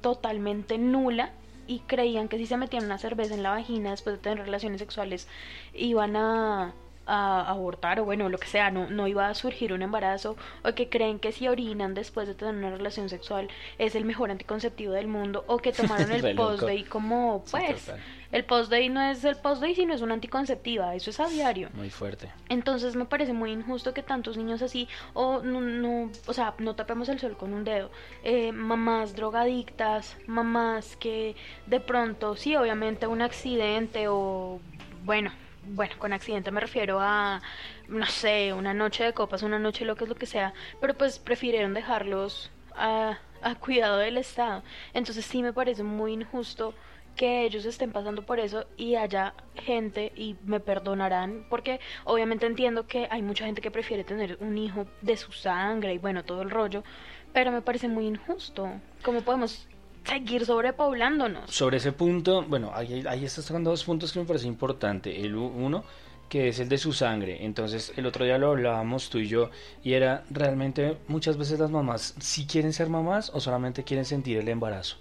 totalmente 0.00 0.78
nula 0.78 1.32
y 1.66 1.80
creían 1.80 2.28
que 2.28 2.38
si 2.38 2.46
se 2.46 2.56
metían 2.56 2.84
una 2.84 2.98
cerveza 2.98 3.34
en 3.34 3.42
la 3.42 3.50
vagina 3.50 3.90
después 3.90 4.16
de 4.16 4.22
tener 4.22 4.44
relaciones 4.44 4.80
sexuales 4.80 5.28
iban 5.74 6.16
a, 6.16 6.72
a 7.08 7.48
abortar 7.48 7.98
o 8.00 8.04
bueno, 8.04 8.28
lo 8.28 8.38
que 8.38 8.46
sea, 8.46 8.70
no, 8.70 8.88
no 8.90 9.08
iba 9.08 9.28
a 9.28 9.34
surgir 9.34 9.72
un 9.72 9.82
embarazo 9.82 10.36
o 10.62 10.74
que 10.74 10.88
creen 10.88 11.18
que 11.18 11.32
si 11.32 11.48
orinan 11.48 11.94
después 11.94 12.28
de 12.28 12.34
tener 12.34 12.54
una 12.54 12.70
relación 12.70 13.08
sexual 13.08 13.48
es 13.78 13.94
el 13.94 14.04
mejor 14.04 14.30
anticonceptivo 14.30 14.92
del 14.92 15.08
mundo 15.08 15.44
o 15.46 15.58
que 15.58 15.72
tomaron 15.78 16.12
el 16.12 16.36
post-day 16.36 16.84
como 16.84 17.42
pues 17.50 17.90
el 18.30 18.44
post-day 18.44 18.90
no 18.90 19.00
es 19.00 19.24
el 19.24 19.36
post-day 19.36 19.74
sino 19.74 19.94
es 19.94 20.02
una 20.02 20.12
anticonceptiva, 20.14 20.94
eso 20.94 21.08
es 21.08 21.18
a 21.18 21.28
diario. 21.28 21.70
Muy 21.72 21.88
fuerte. 21.88 22.30
Entonces 22.50 22.94
me 22.94 23.06
parece 23.06 23.32
muy 23.32 23.52
injusto 23.52 23.94
que 23.94 24.02
tantos 24.02 24.36
niños 24.36 24.60
así, 24.60 24.86
o 25.14 25.40
no, 25.40 25.62
no, 25.62 26.10
o 26.26 26.32
sea, 26.34 26.54
no 26.58 26.74
tapemos 26.74 27.08
el 27.08 27.18
sol 27.18 27.38
con 27.38 27.54
un 27.54 27.64
dedo. 27.64 27.90
Eh, 28.22 28.52
mamás 28.52 29.16
drogadictas, 29.16 30.16
mamás 30.26 30.96
que 30.96 31.36
de 31.66 31.80
pronto, 31.80 32.36
sí, 32.36 32.54
obviamente 32.54 33.06
un 33.06 33.22
accidente 33.22 34.08
o, 34.08 34.60
bueno, 35.04 35.32
bueno, 35.70 35.94
con 35.98 36.12
accidente 36.12 36.50
me 36.50 36.60
refiero 36.60 36.98
a, 37.00 37.40
no 37.88 38.06
sé, 38.06 38.52
una 38.52 38.74
noche 38.74 39.04
de 39.04 39.12
copas, 39.12 39.42
una 39.42 39.58
noche 39.58 39.84
lo 39.84 39.96
que 39.96 40.04
es 40.04 40.10
lo 40.10 40.16
que 40.16 40.26
sea, 40.26 40.52
pero 40.80 40.94
pues 40.94 41.18
prefirieron 41.18 41.74
dejarlos 41.74 42.50
a, 42.74 43.18
a 43.42 43.54
cuidado 43.56 43.98
del 43.98 44.18
Estado. 44.18 44.62
Entonces 44.94 45.24
sí 45.24 45.42
me 45.42 45.52
parece 45.52 45.82
muy 45.82 46.12
injusto 46.12 46.74
que 47.16 47.44
ellos 47.44 47.64
estén 47.64 47.90
pasando 47.90 48.24
por 48.24 48.38
eso 48.38 48.66
y 48.76 48.94
haya 48.94 49.34
gente, 49.56 50.12
y 50.14 50.36
me 50.44 50.60
perdonarán, 50.60 51.46
porque 51.50 51.80
obviamente 52.04 52.46
entiendo 52.46 52.86
que 52.86 53.08
hay 53.10 53.22
mucha 53.22 53.44
gente 53.44 53.60
que 53.60 53.72
prefiere 53.72 54.04
tener 54.04 54.38
un 54.40 54.56
hijo 54.56 54.86
de 55.02 55.16
su 55.16 55.32
sangre 55.32 55.94
y 55.94 55.98
bueno, 55.98 56.24
todo 56.24 56.42
el 56.42 56.50
rollo, 56.50 56.84
pero 57.32 57.50
me 57.50 57.60
parece 57.60 57.88
muy 57.88 58.06
injusto. 58.06 58.70
¿Cómo 59.02 59.22
podemos 59.22 59.66
seguir 60.04 60.44
sobrepoblándonos? 60.44 61.50
Sobre 61.50 61.78
ese 61.78 61.92
punto, 61.92 62.42
bueno, 62.42 62.70
ahí, 62.74 63.04
ahí 63.08 63.24
estás 63.24 63.46
tocando 63.46 63.70
dos 63.70 63.84
puntos 63.84 64.12
que 64.12 64.20
me 64.20 64.24
parece 64.24 64.46
importante. 64.46 65.20
El 65.20 65.36
uno, 65.36 65.84
que 66.28 66.48
es 66.48 66.60
el 66.60 66.68
de 66.68 66.78
su 66.78 66.92
sangre. 66.92 67.44
Entonces, 67.44 67.92
el 67.96 68.06
otro 68.06 68.24
día 68.24 68.38
lo 68.38 68.50
hablábamos 68.50 69.10
tú 69.10 69.18
y 69.18 69.28
yo, 69.28 69.50
y 69.82 69.94
era 69.94 70.24
realmente 70.30 70.98
muchas 71.08 71.36
veces 71.36 71.58
las 71.58 71.70
mamás 71.70 72.14
si 72.20 72.46
quieren 72.46 72.72
ser 72.72 72.88
mamás 72.88 73.30
o 73.34 73.40
solamente 73.40 73.84
quieren 73.84 74.04
sentir 74.04 74.38
el 74.38 74.48
embarazo. 74.48 74.96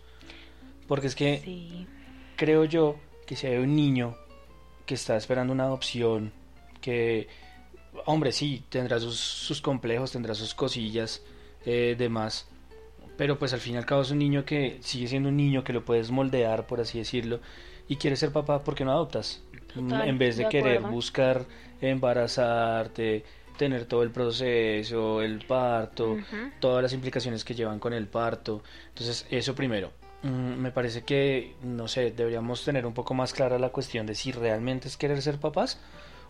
Porque 0.87 1.07
es 1.07 1.15
que 1.15 1.41
Sí, 1.43 1.85
creo 2.35 2.63
yo 2.63 2.95
que 3.25 3.35
si 3.35 3.47
hay 3.47 3.57
un 3.57 3.75
niño 3.75 4.15
que 4.85 4.95
está 4.95 5.17
esperando 5.17 5.51
una 5.51 5.65
adopción, 5.65 6.31
que, 6.79 7.27
hombre, 8.05 8.31
sí, 8.31 8.63
tendrá 8.69 8.99
sus, 8.99 9.19
sus 9.19 9.61
complejos, 9.61 10.13
tendrá 10.13 10.33
sus 10.33 10.53
cosillas, 10.53 11.21
eh, 11.65 11.95
demás, 11.97 12.47
pero 13.17 13.37
pues 13.39 13.53
al 13.53 13.59
fin 13.59 13.73
y 13.75 13.77
al 13.77 13.85
cabo 13.85 14.01
es 14.03 14.11
un 14.11 14.19
niño 14.19 14.45
que 14.45 14.77
sigue 14.81 15.07
siendo 15.07 15.29
un 15.29 15.37
niño 15.37 15.63
que 15.63 15.73
lo 15.73 15.83
puedes 15.83 16.11
moldear, 16.11 16.67
por 16.67 16.79
así 16.79 16.99
decirlo, 16.99 17.39
y 17.87 17.95
quiere 17.97 18.15
ser 18.15 18.31
papá, 18.31 18.63
¿por 18.63 18.75
qué 18.75 18.85
no 18.85 18.91
adoptas? 18.91 19.41
Total, 19.73 20.07
en 20.07 20.17
vez 20.17 20.37
de, 20.37 20.43
de 20.43 20.49
querer 20.49 20.81
buscar 20.81 21.45
embarazarte, 21.81 23.23
tener 23.57 23.85
todo 23.85 24.03
el 24.03 24.11
proceso, 24.11 25.21
el 25.21 25.39
parto, 25.45 26.17
todas 26.59 26.81
las 26.83 26.93
implicaciones 26.93 27.43
que 27.43 27.55
llevan 27.55 27.79
con 27.79 27.93
el 27.93 28.07
parto. 28.07 28.61
Entonces, 28.89 29.25
eso 29.29 29.55
primero. 29.55 29.91
Mm, 30.23 30.55
Me 30.61 30.71
parece 30.71 31.03
que, 31.03 31.55
no 31.63 31.87
sé, 31.87 32.11
deberíamos 32.11 32.63
tener 32.63 32.85
un 32.85 32.93
poco 32.93 33.13
más 33.13 33.33
clara 33.33 33.59
la 33.59 33.69
cuestión 33.69 34.05
de 34.05 34.15
si 34.15 34.31
realmente 34.31 34.87
es 34.87 34.97
querer 34.97 35.21
ser 35.21 35.39
papás 35.39 35.79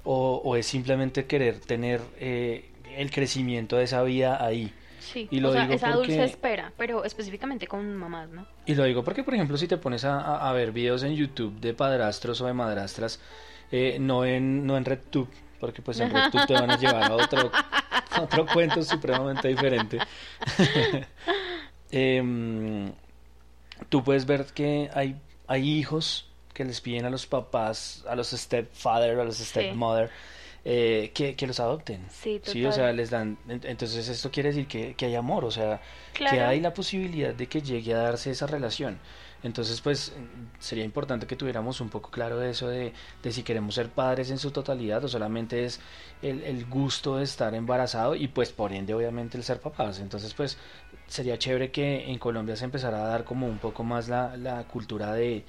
o, 0.03 0.41
o 0.43 0.55
es 0.55 0.65
simplemente 0.65 1.25
querer 1.25 1.59
tener 1.59 2.01
eh, 2.19 2.69
el 2.95 3.11
crecimiento 3.11 3.77
de 3.77 3.83
esa 3.83 4.03
vida 4.03 4.43
ahí. 4.43 4.73
Sí. 5.11 5.27
Y 5.31 5.39
lo 5.39 5.49
o 5.49 5.53
sea, 5.53 5.63
digo 5.63 5.73
esa 5.73 5.91
dulce 5.91 6.13
porque- 6.13 6.23
espera, 6.23 6.73
pero 6.77 7.03
específicamente 7.03 7.67
con 7.67 7.95
mamás, 7.95 8.29
¿no? 8.29 8.45
Y 8.65 8.75
lo 8.75 8.83
digo 8.83 9.03
porque, 9.03 9.23
por 9.23 9.33
ejemplo, 9.33 9.57
si 9.57 9.67
te 9.67 9.77
pones 9.77 10.05
a, 10.05 10.51
ver 10.53 10.71
videos 10.71 11.03
en 11.03 11.15
YouTube 11.15 11.59
de 11.59 11.73
padrastros 11.73 12.41
o 12.41 12.45
de 12.45 12.53
madrastras, 12.53 13.19
eh, 13.71 13.97
no 13.99 14.25
en 14.25 14.65
no 14.65 14.77
en 14.77 14.85
RedTube, 14.85 15.29
porque 15.59 15.81
pues 15.81 15.99
en 15.99 16.11
RedTube 16.11 16.45
te 16.45 16.53
van 16.53 16.71
a 16.71 16.77
llevar 16.77 17.03
a 17.11 17.15
otro, 17.15 17.51
a 17.53 18.21
otro 18.21 18.45
cuento 18.45 18.83
supremamente 18.83 19.47
diferente. 19.47 19.99
Em, 21.89 22.91
tú 23.87 24.03
puedes 24.03 24.25
ver 24.25 24.45
que 24.47 24.89
hay, 24.93 25.15
hay 25.47 25.69
hijos 25.69 26.27
que 26.53 26.65
les 26.65 26.81
piden 26.81 27.05
a 27.05 27.09
los 27.09 27.27
papás, 27.27 28.03
a 28.09 28.15
los 28.15 28.31
stepfather, 28.31 29.19
a 29.19 29.23
los 29.23 29.37
stepmother, 29.37 30.09
eh, 30.69 31.11
que, 31.13 31.35
que 31.35 31.47
los 31.47 31.61
adopten. 31.61 32.05
Sí, 32.09 32.41
Sí, 32.43 32.59
o 32.65 32.69
total. 32.69 32.73
sea, 32.73 32.91
les 32.93 33.09
dan. 33.09 33.37
en- 33.47 33.61
Entonces, 33.63 34.07
esto 34.09 34.29
quiere 34.31 34.49
decir 34.49 34.67
que, 34.67 34.95
que 34.95 35.05
hay 35.05 35.15
amor, 35.15 35.45
o 35.45 35.51
sea, 35.51 35.79
que 36.13 36.41
hay 36.41 36.59
la 36.59 36.73
posibilidad 36.73 37.33
de 37.33 37.47
que 37.47 37.61
llegue 37.61 37.93
a 37.93 37.99
darse 37.99 38.31
esa 38.31 38.47
relación. 38.47 38.99
Entonces, 39.43 39.79
pues, 39.79 40.13
sería 40.59 40.83
importante 40.83 41.25
que 41.25 41.35
tuviéramos 41.37 41.79
un 41.79 41.89
poco 41.89 42.09
claro 42.09 42.41
eso 42.43 42.67
de, 42.67 42.91
de 43.23 43.31
si 43.31 43.43
queremos 43.43 43.75
ser 43.75 43.89
padres 43.91 44.29
en 44.31 44.39
su 44.39 44.51
totalidad 44.51 45.05
o 45.05 45.07
solamente 45.07 45.63
es 45.63 45.79
el, 46.21 46.43
el 46.43 46.65
gusto 46.65 47.17
de 47.17 47.23
estar 47.23 47.53
embarazado 47.55 48.15
y, 48.15 48.27
pues, 48.27 48.51
por 48.51 48.73
ende, 48.73 48.93
obviamente, 48.93 49.37
el 49.37 49.43
ser 49.45 49.61
papás. 49.61 49.99
Entonces, 49.99 50.33
pues, 50.33 50.57
sería 51.07 51.37
chévere 51.37 51.71
que 51.71 52.11
en 52.11 52.17
Colombia 52.19 52.57
se 52.57 52.65
empezara 52.65 52.97
a 53.05 53.07
dar 53.07 53.23
como 53.23 53.47
un 53.47 53.59
poco 53.59 53.83
más 53.85 54.09
la, 54.09 54.35
la 54.35 54.63
cultura 54.65 55.13
de, 55.13 55.45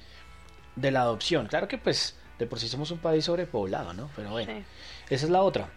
de 0.77 0.91
la 0.91 1.01
adopción. 1.01 1.47
Claro 1.47 1.67
que, 1.67 1.77
pues, 1.77 2.15
de 2.39 2.47
por 2.47 2.59
sí 2.59 2.67
somos 2.67 2.89
un 2.91 2.97
país 2.99 3.25
sobrepoblado, 3.25 3.93
¿no? 3.93 4.09
Pero 4.15 4.31
bueno. 4.31 4.51
Sí. 4.51 4.63
Esa 5.09 5.25
es 5.25 5.31
la 5.31 5.41
otra, 5.43 5.69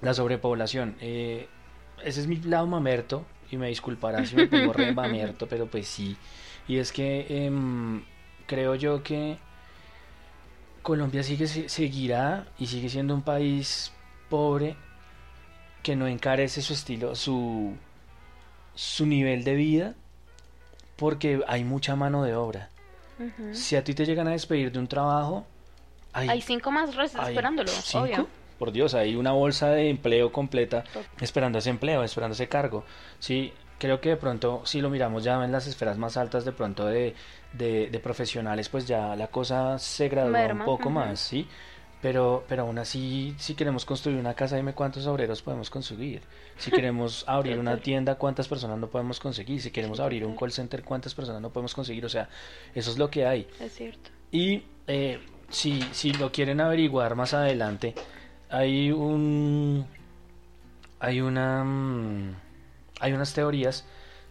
la 0.00 0.14
sobrepoblación. 0.14 0.96
Eh, 1.00 1.48
ese 2.02 2.20
es 2.20 2.26
mi 2.26 2.36
lado 2.36 2.66
mamerto, 2.66 3.26
y 3.50 3.56
me 3.56 3.68
disculparán 3.68 4.26
si 4.26 4.36
me 4.36 4.46
pongo 4.46 4.72
re 4.72 4.92
mamerto, 4.92 5.48
pero 5.48 5.66
pues 5.66 5.88
sí. 5.88 6.16
Y 6.68 6.76
es 6.78 6.92
que 6.92 7.44
em, 7.46 8.04
creo 8.46 8.74
yo 8.76 9.02
que 9.02 9.38
Colombia 10.82 11.22
sigue 11.22 11.46
se- 11.46 11.68
seguirá 11.68 12.46
y 12.58 12.66
sigue 12.66 12.88
siendo 12.88 13.14
un 13.14 13.22
país 13.22 13.92
pobre 14.30 14.76
que 15.82 15.96
no 15.96 16.06
encarece 16.06 16.62
su 16.62 16.72
estilo, 16.74 17.14
su, 17.14 17.74
su 18.74 19.06
nivel 19.06 19.44
de 19.44 19.54
vida, 19.54 19.94
porque 20.96 21.40
hay 21.48 21.64
mucha 21.64 21.96
mano 21.96 22.22
de 22.22 22.34
obra. 22.34 22.68
Si 23.52 23.76
a 23.76 23.84
ti 23.84 23.94
te 23.94 24.04
llegan 24.06 24.28
a 24.28 24.32
despedir 24.32 24.70
de 24.72 24.78
un 24.78 24.86
trabajo, 24.86 25.44
hay, 26.12 26.28
Hay 26.28 26.40
cinco 26.42 26.70
más 26.70 26.90
hay 26.96 27.06
esperándolo, 27.30 27.68
cinco. 27.70 28.04
obvio. 28.04 28.26
Por 28.58 28.72
Dios, 28.72 28.94
hay 28.94 29.14
una 29.14 29.32
bolsa 29.32 29.70
de 29.70 29.88
empleo 29.88 30.32
completa 30.32 30.82
esperando 31.20 31.58
ese 31.58 31.70
empleo, 31.70 32.02
esperando 32.02 32.34
ese 32.34 32.48
cargo. 32.48 32.84
Sí, 33.20 33.52
creo 33.78 34.00
que 34.00 34.08
de 34.10 34.16
pronto, 34.16 34.62
si 34.64 34.80
lo 34.80 34.90
miramos 34.90 35.22
ya 35.22 35.44
en 35.44 35.52
las 35.52 35.66
esferas 35.68 35.96
más 35.96 36.16
altas 36.16 36.44
de 36.44 36.50
pronto 36.52 36.86
de, 36.86 37.14
de, 37.52 37.88
de 37.88 37.98
profesionales, 38.00 38.68
pues 38.68 38.86
ya 38.86 39.14
la 39.14 39.28
cosa 39.28 39.78
se 39.78 40.08
gradúa 40.08 40.32
Merma, 40.32 40.64
un 40.64 40.66
poco 40.66 40.90
más, 40.90 41.20
¿sí? 41.20 41.46
Pero, 42.00 42.44
pero 42.48 42.62
aún 42.62 42.78
así, 42.78 43.34
si 43.38 43.54
queremos 43.54 43.84
construir 43.84 44.18
una 44.18 44.34
casa, 44.34 44.54
dime 44.54 44.72
cuántos 44.72 45.06
obreros 45.06 45.42
podemos 45.42 45.68
conseguir. 45.68 46.22
Si 46.56 46.70
queremos 46.70 47.24
abrir 47.26 47.58
una 47.58 47.78
tienda, 47.78 48.14
cuántas 48.14 48.46
personas 48.46 48.78
no 48.78 48.88
podemos 48.88 49.18
conseguir. 49.18 49.60
Si 49.60 49.70
queremos 49.70 49.98
abrir 49.98 50.24
un 50.24 50.36
call 50.36 50.52
center, 50.52 50.84
cuántas 50.84 51.14
personas 51.14 51.42
no 51.42 51.50
podemos 51.50 51.74
conseguir. 51.74 52.04
O 52.06 52.08
sea, 52.08 52.28
eso 52.74 52.90
es 52.90 52.98
lo 52.98 53.10
que 53.10 53.26
hay. 53.26 53.48
Es 53.58 53.74
cierto. 53.74 54.10
Y 54.30 54.62
eh, 54.86 55.18
si, 55.48 55.82
si 55.92 56.12
lo 56.12 56.30
quieren 56.30 56.60
averiguar 56.60 57.16
más 57.16 57.34
adelante, 57.34 57.94
hay 58.48 58.92
un 58.92 59.86
hay 61.00 61.20
una 61.20 61.64
mm, 61.64 62.34
hay 63.00 63.12
unas 63.12 63.32
teorías 63.34 63.84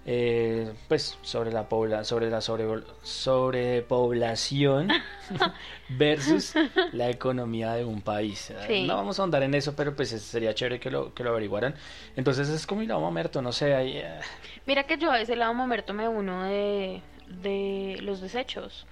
eh, 0.09 0.71
pues 0.87 1.17
sobre 1.21 1.51
la 1.51 1.67
pobla, 1.67 2.03
sobre 2.05 2.29
la 2.29 2.39
sobre, 2.39 2.65
sobrepoblación 3.03 4.87
versus 5.89 6.53
la 6.93 7.09
economía 7.09 7.73
de 7.73 7.83
un 7.85 8.01
país. 8.01 8.53
Sí. 8.67 8.87
No 8.87 8.95
vamos 8.95 9.19
a 9.19 9.23
ahondar 9.23 9.43
en 9.43 9.53
eso, 9.53 9.75
pero 9.75 9.95
pues 9.95 10.13
es- 10.13 10.21
sería 10.23 10.55
chévere 10.55 10.79
que 10.79 10.89
lo, 10.89 11.13
que 11.13 11.23
lo 11.23 11.31
averiguaran. 11.31 11.75
Entonces 12.15 12.49
es 12.49 12.65
como 12.65 12.81
ir 12.83 12.91
a 12.91 12.99
Mamerto, 12.99 13.41
no 13.41 13.51
sé, 13.51 13.75
hay, 13.75 13.97
eh, 13.97 14.19
Mira 14.65 14.83
que 14.83 14.97
yo 14.97 15.11
a 15.11 15.19
ese 15.19 15.35
lado 15.35 15.53
mamerto 15.53 15.93
me 15.93 16.07
uno 16.07 16.43
de, 16.45 17.01
de 17.27 17.97
los 18.01 18.21
desechos. 18.21 18.85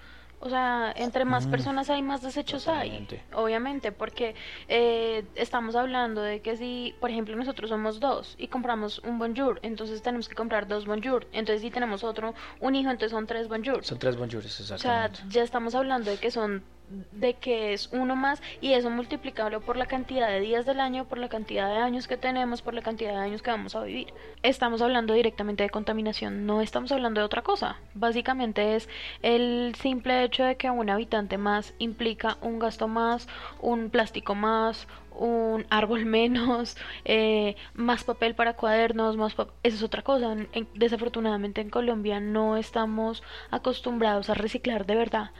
O 0.46 0.50
sea, 0.50 0.94
entre 0.96 1.26
más 1.26 1.48
Mm, 1.48 1.50
personas 1.50 1.90
hay, 1.90 2.04
más 2.04 2.22
desechos 2.22 2.66
totalmente. 2.66 3.16
hay. 3.32 3.36
Obviamente, 3.36 3.92
porque 3.92 4.36
eh, 4.68 5.26
estamos 5.34 5.76
hablando 5.76 6.22
de 6.22 6.42
que 6.44 6.56
si, 6.56 6.94
por 7.00 7.10
ejemplo, 7.10 7.36
nosotros 7.36 7.72
somos 7.72 8.00
dos 8.00 8.36
y 8.38 8.48
compramos 8.48 9.00
un 9.00 9.18
bonjour, 9.18 9.60
entonces 9.64 10.04
tenemos 10.04 10.30
que 10.30 10.36
comprar 10.36 10.68
dos 10.68 10.86
bonjour. 10.86 11.28
Entonces, 11.32 11.64
si 11.64 11.72
tenemos 11.72 12.04
otro, 12.04 12.36
un 12.60 12.76
hijo, 12.76 12.92
entonces 12.92 13.10
son 13.12 13.26
tres 13.26 13.48
bonjour. 13.48 13.84
son 13.84 13.98
tres 13.98 14.18
bonjours, 14.18 14.46
O 14.46 14.78
sea, 14.78 15.06
exactamente. 15.06 15.20
ya 15.30 15.42
estamos 15.42 15.74
hablando 15.74 16.12
de 16.12 16.18
que 16.20 16.30
son 16.30 16.64
de 17.12 17.36
que 17.36 17.74
es 17.74 17.90
uno 17.92 18.16
más 18.16 18.42
y 18.62 18.74
eso 18.74 18.90
multiplicable 18.90 19.60
por 19.60 19.78
la 19.78 19.88
cantidad 19.88 20.28
de 20.30 20.40
días 20.40 20.66
del 20.66 20.80
año, 20.80 21.06
por 21.08 21.18
la 21.18 21.30
cantidad 21.30 21.70
de 21.70 21.78
años 21.78 22.08
que 22.08 22.18
tenemos, 22.18 22.62
por 22.62 22.74
la 22.74 22.82
cantidad 22.82 23.12
de 23.12 23.18
años 23.18 23.42
que 23.42 23.52
vamos 23.52 23.76
a 23.76 23.84
vivir. 23.84 24.14
Estamos 24.44 24.82
hablando 24.82 25.14
directamente 25.14 25.64
de 25.64 25.70
contaminación, 25.70 26.46
no 26.46 26.62
estamos 26.62 26.92
hablando 26.92 27.22
de 27.22 27.26
otra 27.26 27.42
cosa. 27.42 27.82
Básicamente 27.94 28.76
es 28.76 28.88
el 29.22 29.74
simple 29.82 30.24
hecho 30.24 30.44
de 30.44 30.58
que 30.58 30.70
un 30.70 30.90
habitante 30.90 31.38
más 31.38 31.74
implica 31.80 32.38
un 32.42 32.60
gasto 32.60 32.88
más, 32.88 33.28
un 33.60 33.90
plástico 33.90 34.36
más, 34.36 34.88
un 35.12 35.66
árbol 35.70 36.06
menos, 36.06 36.78
eh, 37.06 37.56
más 37.74 38.04
papel 38.04 38.36
para 38.36 38.54
cuadernos, 38.56 39.18
más 39.18 39.34
eso 39.34 39.76
es 39.78 39.84
otra 39.84 40.02
cosa. 40.04 40.32
En- 40.34 40.50
en- 40.54 40.70
desafortunadamente 40.76 41.62
en 41.62 41.70
Colombia 41.70 42.20
no 42.20 42.58
estamos 42.58 43.24
acostumbrados 43.52 44.30
a 44.30 44.34
reciclar 44.36 44.86
de 44.86 44.96
verdad. 44.96 45.32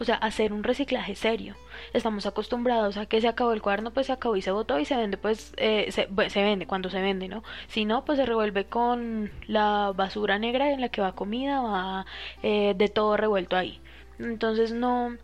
O 0.00 0.04
sea, 0.04 0.16
hacer 0.16 0.52
un 0.52 0.64
reciclaje 0.64 1.14
serio. 1.14 1.56
Estamos 1.92 2.26
acostumbrados 2.26 2.96
a 2.96 3.06
que 3.06 3.20
se 3.20 3.28
acabó 3.28 3.52
el 3.52 3.62
cuaderno, 3.62 3.92
pues 3.92 4.06
se 4.06 4.12
acabó 4.12 4.36
y 4.36 4.42
se 4.42 4.50
botó 4.50 4.78
y 4.78 4.84
se 4.84 4.96
vende, 4.96 5.16
pues 5.16 5.54
eh, 5.56 5.90
se, 5.92 6.06
vende 6.42 6.66
cuando 6.66 6.90
se 6.90 7.00
vende, 7.00 7.28
¿no? 7.28 7.42
Si 7.68 7.84
no, 7.84 8.04
pues 8.04 8.18
se 8.18 8.26
revuelve 8.26 8.66
con 8.66 9.30
la 9.46 9.92
basura 9.94 10.38
negra 10.38 10.72
en 10.72 10.80
la 10.80 10.88
que 10.88 11.00
va 11.00 11.14
comida, 11.14 11.60
va 11.60 12.06
eh, 12.42 12.74
de 12.76 12.88
todo 12.88 13.16
revuelto 13.16 13.56
ahí. 13.56 13.80
Entonces 14.18 14.72
no, 14.72 15.16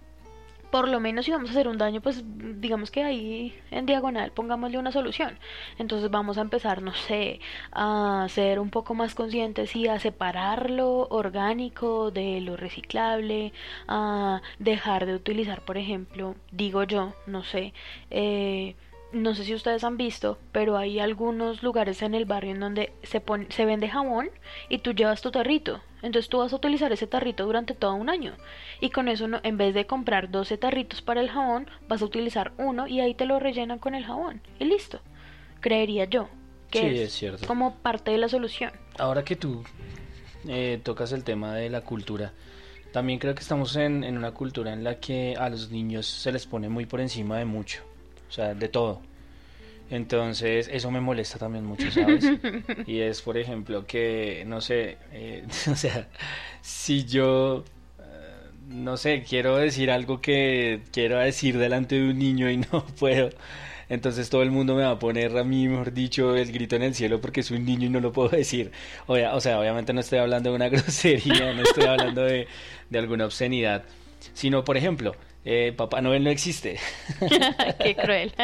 por 0.70 0.88
lo 0.88 1.00
menos 1.00 1.24
si 1.24 1.30
vamos 1.30 1.50
a 1.50 1.52
hacer 1.52 1.68
un 1.68 1.78
daño, 1.78 2.00
pues 2.00 2.22
digamos 2.60 2.90
que 2.90 3.02
ahí 3.02 3.54
en 3.70 3.86
diagonal 3.86 4.32
pongámosle 4.32 4.78
una 4.78 4.92
solución. 4.92 5.38
Entonces 5.78 6.10
vamos 6.10 6.38
a 6.38 6.42
empezar, 6.42 6.82
no 6.82 6.94
sé, 6.94 7.40
a 7.72 8.26
ser 8.28 8.58
un 8.60 8.70
poco 8.70 8.94
más 8.94 9.14
conscientes 9.14 9.74
y 9.76 9.88
a 9.88 9.98
separar 9.98 10.70
lo 10.70 11.08
orgánico 11.08 12.10
de 12.10 12.40
lo 12.40 12.56
reciclable, 12.56 13.52
a 13.86 14.42
dejar 14.58 15.06
de 15.06 15.14
utilizar, 15.14 15.62
por 15.62 15.78
ejemplo, 15.78 16.34
digo 16.52 16.82
yo, 16.84 17.14
no 17.26 17.44
sé, 17.44 17.72
eh, 18.10 18.74
no 19.12 19.34
sé 19.34 19.44
si 19.44 19.54
ustedes 19.54 19.84
han 19.84 19.96
visto, 19.96 20.38
pero 20.52 20.76
hay 20.76 21.00
algunos 21.00 21.62
lugares 21.62 22.02
en 22.02 22.14
el 22.14 22.24
barrio 22.26 22.52
en 22.52 22.60
donde 22.60 22.92
se, 23.02 23.20
pone, 23.20 23.46
se 23.50 23.64
vende 23.64 23.88
jabón 23.88 24.30
y 24.68 24.78
tú 24.78 24.92
llevas 24.92 25.22
tu 25.22 25.30
tarrito. 25.30 25.80
Entonces 26.02 26.28
tú 26.28 26.38
vas 26.38 26.52
a 26.52 26.56
utilizar 26.56 26.92
ese 26.92 27.06
tarrito 27.06 27.44
durante 27.44 27.74
todo 27.74 27.94
un 27.94 28.08
año. 28.10 28.34
Y 28.80 28.90
con 28.90 29.08
eso, 29.08 29.26
no, 29.26 29.40
en 29.42 29.56
vez 29.56 29.74
de 29.74 29.86
comprar 29.86 30.30
12 30.30 30.56
tarritos 30.58 31.02
para 31.02 31.20
el 31.20 31.30
jabón, 31.30 31.66
vas 31.88 32.02
a 32.02 32.04
utilizar 32.04 32.52
uno 32.58 32.86
y 32.86 33.00
ahí 33.00 33.14
te 33.14 33.24
lo 33.26 33.38
rellenan 33.40 33.78
con 33.78 33.94
el 33.94 34.04
jabón. 34.04 34.40
Y 34.58 34.64
listo. 34.66 35.00
Creería 35.60 36.04
yo 36.04 36.28
que 36.70 36.80
Sí, 36.80 36.86
es, 36.86 37.00
es 37.00 37.12
cierto. 37.14 37.46
como 37.46 37.74
parte 37.76 38.10
de 38.10 38.18
la 38.18 38.28
solución. 38.28 38.70
Ahora 38.98 39.24
que 39.24 39.34
tú 39.36 39.64
eh, 40.46 40.80
tocas 40.84 41.12
el 41.12 41.24
tema 41.24 41.54
de 41.54 41.68
la 41.70 41.80
cultura, 41.80 42.32
también 42.92 43.18
creo 43.18 43.34
que 43.34 43.40
estamos 43.40 43.74
en, 43.76 44.04
en 44.04 44.16
una 44.16 44.32
cultura 44.32 44.72
en 44.72 44.84
la 44.84 45.00
que 45.00 45.34
a 45.36 45.48
los 45.48 45.70
niños 45.70 46.06
se 46.06 46.30
les 46.30 46.46
pone 46.46 46.68
muy 46.68 46.86
por 46.86 47.00
encima 47.00 47.38
de 47.38 47.44
mucho, 47.44 47.82
o 48.28 48.32
sea, 48.32 48.54
de 48.54 48.68
todo. 48.68 49.02
Entonces, 49.90 50.68
eso 50.70 50.90
me 50.90 51.00
molesta 51.00 51.38
también 51.38 51.64
mucho, 51.64 51.90
¿sabes? 51.90 52.24
Y 52.86 53.00
es, 53.00 53.22
por 53.22 53.38
ejemplo, 53.38 53.86
que, 53.86 54.44
no 54.46 54.60
sé, 54.60 54.98
eh, 55.12 55.44
o 55.70 55.74
sea, 55.76 56.08
si 56.60 57.04
yo, 57.04 57.64
eh, 57.98 58.50
no 58.68 58.96
sé, 58.98 59.24
quiero 59.26 59.56
decir 59.56 59.90
algo 59.90 60.20
que 60.20 60.82
quiero 60.92 61.18
decir 61.18 61.58
delante 61.58 61.96
de 61.96 62.10
un 62.10 62.18
niño 62.18 62.50
y 62.50 62.56
no 62.72 62.84
puedo, 62.98 63.30
entonces 63.88 64.28
todo 64.28 64.42
el 64.42 64.50
mundo 64.50 64.74
me 64.74 64.82
va 64.82 64.90
a 64.92 64.98
poner 64.98 65.36
a 65.38 65.44
mí, 65.44 65.66
mejor 65.68 65.92
dicho, 65.94 66.36
el 66.36 66.52
grito 66.52 66.76
en 66.76 66.82
el 66.82 66.94
cielo 66.94 67.20
porque 67.22 67.42
soy 67.42 67.56
un 67.58 67.64
niño 67.64 67.86
y 67.86 67.90
no 67.90 68.00
lo 68.00 68.12
puedo 68.12 68.28
decir. 68.28 68.70
O, 69.06 69.14
o 69.14 69.40
sea, 69.40 69.58
obviamente 69.60 69.92
no 69.94 70.00
estoy 70.00 70.18
hablando 70.18 70.50
de 70.50 70.56
una 70.56 70.68
grosería, 70.68 71.54
no 71.54 71.62
estoy 71.62 71.84
hablando 71.84 72.22
de, 72.24 72.46
de 72.90 72.98
alguna 72.98 73.24
obscenidad, 73.24 73.84
sino, 74.34 74.64
por 74.64 74.76
ejemplo, 74.76 75.14
eh, 75.50 75.72
Papá 75.72 76.02
Noel 76.02 76.22
no 76.24 76.28
existe. 76.28 76.78
Qué 77.82 77.96
cruel. 77.96 78.32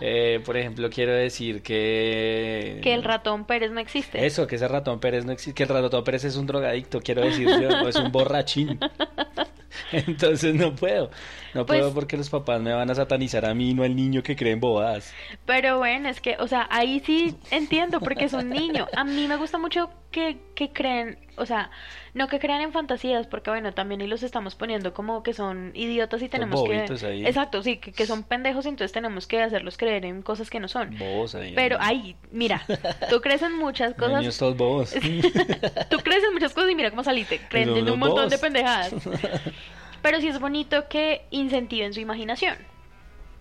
Eh, 0.00 0.40
por 0.44 0.56
ejemplo, 0.56 0.90
quiero 0.90 1.12
decir 1.12 1.62
que... 1.62 2.80
que 2.82 2.94
el 2.94 3.02
ratón 3.02 3.44
Pérez 3.46 3.70
no 3.70 3.80
existe. 3.80 4.24
Eso, 4.24 4.46
que 4.46 4.56
ese 4.56 4.68
ratón 4.68 5.00
Pérez 5.00 5.24
no 5.24 5.32
existe, 5.32 5.54
que 5.54 5.62
el 5.62 5.68
ratón 5.68 6.04
Pérez 6.04 6.24
es 6.24 6.36
un 6.36 6.46
drogadicto, 6.46 7.00
quiero 7.00 7.22
decir 7.22 7.48
yo, 7.48 7.68
o 7.68 7.88
es 7.88 7.96
un 7.96 8.12
borrachín. 8.12 8.78
Entonces 9.92 10.54
no 10.54 10.74
puedo, 10.74 11.10
no 11.54 11.66
Pues- 11.66 11.80
puedo 11.80 11.94
porque 11.94 12.16
los 12.16 12.30
papás 12.30 12.60
me 12.60 12.72
van 12.72 12.90
a 12.90 12.94
satanizar 12.94 13.44
a 13.44 13.54
mí, 13.54 13.74
no 13.74 13.82
al 13.84 13.96
niño 13.96 14.22
que 14.22 14.36
cree 14.36 14.52
en 14.52 14.60
bobadas. 14.60 15.12
Pero 15.46 15.78
bueno, 15.78 16.08
es 16.08 16.20
que, 16.20 16.36
o 16.38 16.46
sea, 16.48 16.66
ahí 16.70 17.02
sí 17.04 17.34
entiendo 17.50 18.00
porque 18.00 18.24
es 18.26 18.32
un 18.32 18.50
niño. 18.50 18.86
A 18.96 19.04
mí 19.04 19.26
me 19.28 19.36
gusta 19.36 19.58
mucho 19.58 19.90
que, 20.10 20.38
que 20.54 20.70
creen, 20.72 21.18
o 21.36 21.46
sea, 21.46 21.70
no 22.14 22.28
que 22.28 22.38
crean 22.38 22.60
en 22.60 22.72
fantasías, 22.72 23.26
porque 23.26 23.50
bueno, 23.50 23.72
también 23.72 24.00
ahí 24.00 24.06
los 24.06 24.22
estamos 24.22 24.54
poniendo 24.54 24.94
como 24.94 25.22
que 25.22 25.34
son 25.34 25.72
idiotas 25.74 26.22
y 26.22 26.28
tenemos 26.28 26.62
que... 26.64 27.06
ahí. 27.06 27.26
Exacto, 27.26 27.62
sí, 27.62 27.76
que, 27.78 27.92
que 27.92 28.06
son 28.06 28.22
pendejos 28.22 28.66
y 28.66 28.70
entonces 28.70 28.92
tenemos 28.92 29.26
que 29.26 29.42
hacerlos 29.42 29.76
creer 29.76 30.04
en 30.04 30.22
cosas 30.22 30.50
que 30.50 30.60
no 30.60 30.68
son. 30.68 30.96
Bobos 30.98 31.34
ahí. 31.34 31.52
Pero, 31.54 31.76
ay, 31.80 32.16
mira, 32.30 32.64
tú 33.10 33.20
crees 33.20 33.42
en 33.42 33.56
muchas 33.56 33.94
cosas, 33.94 34.20
Niños 34.20 34.38
todos 34.38 34.56
bobos. 34.56 34.92
tú 35.90 35.98
crees 35.98 36.24
en 36.24 36.32
muchas 36.32 36.54
cosas 36.54 36.70
y 36.70 36.74
mira 36.74 36.90
cómo 36.90 37.04
saliste, 37.04 37.40
creen 37.48 37.76
en 37.76 37.90
un 37.90 37.98
montón 37.98 38.28
de 38.28 38.38
pendejadas. 38.38 38.94
Pero 40.02 40.20
sí 40.20 40.28
es 40.28 40.38
bonito 40.38 40.88
que 40.88 41.26
incentiven 41.30 41.92
su 41.92 42.00
imaginación. 42.00 42.56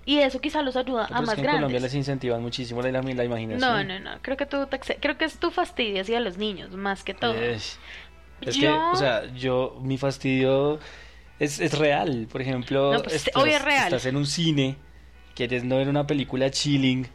Y 0.06 0.20
eso 0.20 0.40
quizá 0.40 0.62
los 0.62 0.76
ayuda 0.76 1.06
Pero 1.08 1.20
a 1.20 1.22
es 1.22 1.28
más 1.28 1.36
que 1.36 1.42
en 1.42 1.48
Colombia 1.48 1.80
les 1.80 1.94
incentivan 1.96 2.42
muchísimo 2.42 2.82
la, 2.82 2.92
la, 2.92 3.02
la 3.02 3.24
imaginación. 3.24 3.60
No, 3.60 3.84
no, 3.84 4.00
no. 4.00 4.20
Creo 4.22 4.38
que 4.38 4.46
tú 4.46 4.68
creo 5.02 5.18
que 5.18 5.26
es 5.26 5.40
tu 5.40 5.50
fastidio 5.50 6.02
hacia 6.02 6.20
los 6.20 6.38
niños, 6.38 6.72
más 6.72 7.04
que 7.04 7.14
todo. 7.16 7.34
Es, 7.34 7.80
es 8.42 8.56
que, 8.56 8.62
Yo- 8.66 8.92
o 8.92 8.96
sea, 8.96 9.26
yo, 9.34 9.80
mi 9.82 9.98
fastidio 9.98 10.80
es, 11.40 11.60
es 11.60 11.78
real. 11.78 12.28
Por 12.32 12.42
ejemplo, 12.42 12.94
No, 12.94 13.02
pues, 13.02 13.30
obvio 13.34 13.56
es 13.58 13.62
real. 13.64 13.86
estás 13.86 14.06
en 14.06 14.16
un 14.16 14.28
cine, 14.28 14.76
quieres 15.34 15.64
no 15.64 15.78
ver 15.78 15.90
una 15.90 16.06
película 16.06 16.52
chilling, 16.52 17.08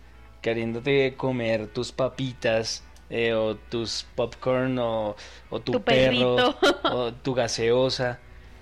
queriéndote 0.43 1.15
comer 1.17 1.69
tus 1.69 1.93
papitas, 1.93 2.83
eh, 3.09 3.35
o 3.35 3.55
tus 3.55 4.05
popcorn, 4.17 4.77
o, 4.81 5.15
o 5.51 5.61
tu, 5.61 5.73
Tu 5.73 5.83
perro, 5.83 6.37
perrito. 6.37 6.59
o 6.85 7.13
tu 7.13 7.35
gaseosa, 7.35 8.19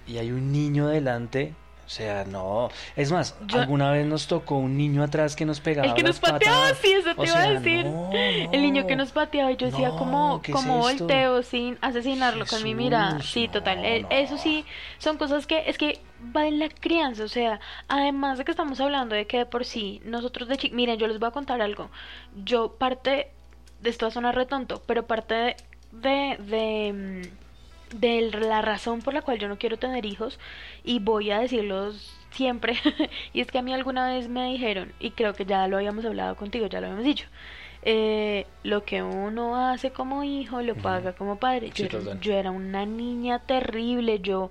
y 0.07 0.19
hay 0.19 0.31
un 0.33 0.53
niño 0.53 0.87
delante. 0.89 1.55
O 1.89 1.91
sea, 1.91 2.25
no. 2.27 2.69
Es 2.97 3.11
más, 3.11 3.35
Yo- 3.47 3.61
alguna 3.63 3.91
vez 3.91 4.05
nos 4.07 4.27
tocó 4.27 4.57
un 4.57 4.77
niño 4.77 5.03
atrás 5.03 5.35
que 5.35 5.47
nos 5.47 5.59
pegaba 5.59 5.89
El 5.89 5.95
que 5.95 6.03
nos 6.03 6.21
pateaba, 6.21 6.57
patadas. 6.59 6.79
sí, 6.83 6.93
eso 6.93 7.15
te 7.15 7.21
O 7.23 7.25
iba 7.25 7.39
a 7.41 7.49
decir. 7.49 7.87
no, 7.87 8.11
El 8.13 8.61
niño 8.61 8.87
que 8.87 8.95
no. 8.95 9.05
nos 9.05 9.13
pateaba 9.13 9.51
y 9.53 9.57
yo 9.57 9.69
decía, 9.69 9.89
No, 9.89 9.97
como, 9.97 10.43
¿qué 10.43 10.53
es 10.53 10.57
como 10.57 10.77
volteo 10.81 11.43
sin 11.43 11.79
asesinarlo 11.81 12.45
con 12.45 12.63
mi 12.63 12.75
mirada. 12.75 13.17
Jesús, 13.17 13.31
Sí, 13.31 13.49
total. 13.49 13.83
eh. 13.87 14.05
Eso 14.11 14.37
sí, 14.37 14.67
son 14.99 15.17
cosas 15.17 15.47
que, 15.47 15.65
es 15.71 15.79
que 15.79 15.99
va 16.37 16.47
en 16.47 16.59
la 16.59 16.69
crianza. 16.69 17.25
O 17.25 17.29
sea, 17.29 17.59
además 17.89 18.37
de 18.37 18.45
que 18.45 18.51
estamos 18.51 18.79
hablando 18.83 19.15
de 19.15 19.27
que 19.27 19.39
de 19.39 19.47
por 19.47 19.65
sí, 19.65 20.03
nosotros 20.05 20.47
de 20.47 20.59
chicos, 20.59 20.77
miren, 20.77 20.99
yo 20.99 21.07
les 21.07 21.19
voy 21.19 21.29
a 21.29 21.33
contar 21.33 21.63
algo. 21.63 21.89
Yo 22.45 22.75
parte, 22.75 23.31
de 23.81 23.89
esto 23.89 24.05
va 24.05 24.09
a 24.11 24.13
sonar 24.13 24.35
retonto, 24.35 24.83
pero 24.87 25.07
parte 25.07 25.35
de, 25.35 25.57
de, 25.91 26.37
de, 26.39 27.31
de 27.95 28.31
la 28.31 28.63
razón 28.63 29.01
por 29.01 29.15
la 29.15 29.23
cual 29.23 29.39
yo 29.39 29.49
no 29.49 29.59
quiero 29.59 29.79
tener 29.79 30.05
hijos 30.05 30.39
y 30.85 30.99
voy 30.99 31.31
a 31.31 31.41
decirlos 31.41 32.15
siempre 32.31 32.75
y 33.33 33.41
es 33.41 33.51
que 33.51 33.59
a 33.59 33.63
mí 33.63 33.73
alguna 33.73 34.09
vez 34.09 34.29
me 34.29 34.51
dijeron 34.51 34.93
y 35.01 35.13
creo 35.13 35.33
que 35.35 35.45
ya 35.45 35.67
lo 35.69 35.77
habíamos 35.77 36.05
hablado 36.05 36.37
contigo 36.37 36.67
ya 36.67 36.81
lo 36.81 36.87
habíamos 36.87 37.05
dicho 37.05 37.27
eh, 37.83 38.47
lo 38.65 38.85
que 38.85 39.03
uno 39.03 39.57
hace 39.57 39.93
como 39.93 40.25
hijo 40.25 40.61
lo 40.63 40.75
paga 40.75 41.13
como 41.13 41.39
padre. 41.39 41.71
Sí, 41.73 41.87
yo, 41.89 41.99
era, 41.99 42.21
yo 42.21 42.35
era 42.35 42.51
una 42.51 42.85
niña 42.85 43.39
terrible 43.39 44.21
yo 44.21 44.51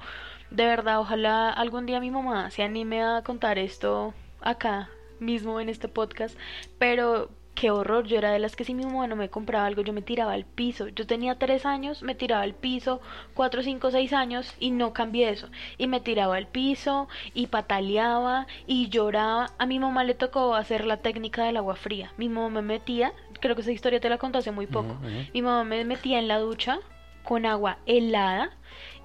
de 0.50 0.66
verdad 0.66 1.00
ojalá 1.00 1.50
algún 1.52 1.86
día 1.86 2.00
mi 2.00 2.10
mamá 2.10 2.50
se 2.52 2.64
anime 2.64 3.04
a 3.04 3.22
contar 3.24 3.60
esto 3.60 4.14
acá 4.42 4.90
mismo 5.20 5.60
en 5.60 5.68
este 5.68 5.88
podcast 5.88 6.38
pero 6.80 7.30
qué 7.60 7.72
horror 7.72 8.06
yo 8.06 8.20
era 8.20 8.32
de 8.32 8.38
las 8.38 8.56
que 8.56 8.64
si 8.64 8.76
mi 8.76 8.86
mamá 8.86 9.08
no 9.08 9.16
me 9.16 9.30
compraba 9.30 9.66
algo 9.66 9.82
yo 9.82 9.92
me 9.92 10.04
tiraba 10.04 10.34
al 10.34 10.46
piso. 10.46 10.88
Yo 10.90 11.08
tenía 11.08 11.40
tres 11.40 11.66
años 11.66 12.04
me 12.04 12.14
tiraba 12.14 12.44
al 12.44 12.54
piso 12.54 13.02
cuatro 13.34 13.64
cinco 13.64 13.90
seis 13.90 14.14
años 14.14 14.54
y 14.60 14.70
no 14.70 14.94
cambié 14.94 15.30
eso. 15.30 15.50
Y 15.78 15.88
me 15.88 16.00
tiraba 16.00 16.36
al 16.36 16.48
piso 16.48 17.08
y 17.34 17.48
pataleaba 17.48 18.46
y 18.68 18.90
lloraba. 18.90 19.52
A 19.58 19.66
mi 19.66 19.80
mamá 19.80 20.04
le 20.04 20.14
tocó 20.14 20.54
hacer 20.54 20.86
la 20.86 20.98
técnica 20.98 21.44
del 21.46 21.58
agua 21.58 21.76
fría. 21.76 22.14
Mi 22.18 22.30
mamá 22.30 22.50
me 22.50 22.62
metía 22.62 23.12
creo 23.40 23.56
que 23.56 23.62
esa 23.62 23.72
historia 23.72 24.00
te 24.00 24.10
la 24.10 24.18
conté 24.18 24.38
hace 24.38 24.52
muy 24.52 24.68
poco. 24.68 24.96
mi 25.34 25.42
mamá 25.42 25.64
me 25.64 25.84
metía 25.84 26.20
en 26.20 26.28
la 26.28 26.40
ducha 26.40 26.80
con 27.24 27.46
agua 27.46 27.80
helada 27.86 28.52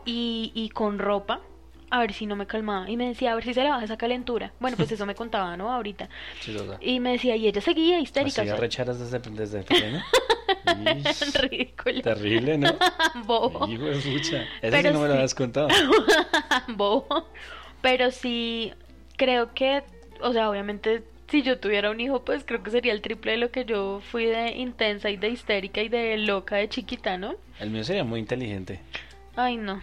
y, 0.05 0.53
y 0.55 0.69
con 0.71 0.99
ropa 0.99 1.41
a 1.93 1.99
ver 1.99 2.15
si 2.15 2.25
no 2.25 2.37
me 2.37 2.47
calmaba 2.47 2.89
y 2.89 2.97
me 2.97 3.07
decía 3.07 3.33
a 3.33 3.35
ver 3.35 3.45
si 3.45 3.53
se 3.53 3.63
le 3.63 3.69
baja 3.69 3.85
esa 3.85 3.99
calentura 3.99 4.53
bueno 4.61 4.79
pues 4.79 4.91
eso 4.93 5.05
me 5.05 5.15
contaba 5.15 5.57
no 5.59 5.71
ahorita 5.71 6.09
Sí, 6.41 6.57
y 6.81 7.01
me 7.01 7.13
decía 7.13 7.37
y 7.37 7.47
ella 7.47 7.61
seguía 7.61 8.01
histérica 8.01 8.43
o 8.43 8.45
sea, 8.47 8.55
arrecharas 8.55 8.99
desde, 8.99 9.19
desde 9.31 9.63
pequeño. 9.63 10.03
Ish, 11.07 11.35
ridícula 11.35 12.03
Terrible, 12.03 12.57
¿no? 12.57 12.75
bobo 13.27 13.69
Hijo 13.69 13.85
de 13.85 13.97
pucha. 13.97 14.45
Eso 14.63 14.77
sí 14.77 14.83
no 14.85 15.01
me 15.01 15.09
lo 15.09 15.15
habías 15.15 15.35
contado. 15.35 15.69
bobo. 16.69 17.29
Pero 17.81 18.11
sí, 18.11 18.73
creo 19.17 19.53
que, 19.55 19.83
o 20.21 20.33
sea, 20.33 20.49
obviamente, 20.49 21.03
si 21.29 21.43
yo 21.43 21.59
tuviera 21.59 21.91
un 21.91 22.01
hijo, 22.01 22.25
pues 22.25 22.45
creo 22.45 22.63
que 22.63 22.71
sería 22.71 22.93
el 22.93 23.03
triple 23.03 23.33
de 23.33 23.39
lo 23.39 23.51
que 23.51 23.65
yo 23.65 24.01
fui 24.11 24.27
de 24.27 24.53
intensa 24.53 25.11
y 25.11 25.17
de 25.17 25.29
histérica 25.31 25.83
y 25.83 25.89
de 25.89 26.17
loca 26.19 26.57
de 26.57 26.69
chiquita, 26.69 27.19
¿no? 27.19 27.35
El 27.59 27.71
mío 27.71 27.85
sería 27.85 28.05
muy 28.05 28.21
inteligente. 28.21 28.81
Ay, 29.37 29.57
no. 29.57 29.81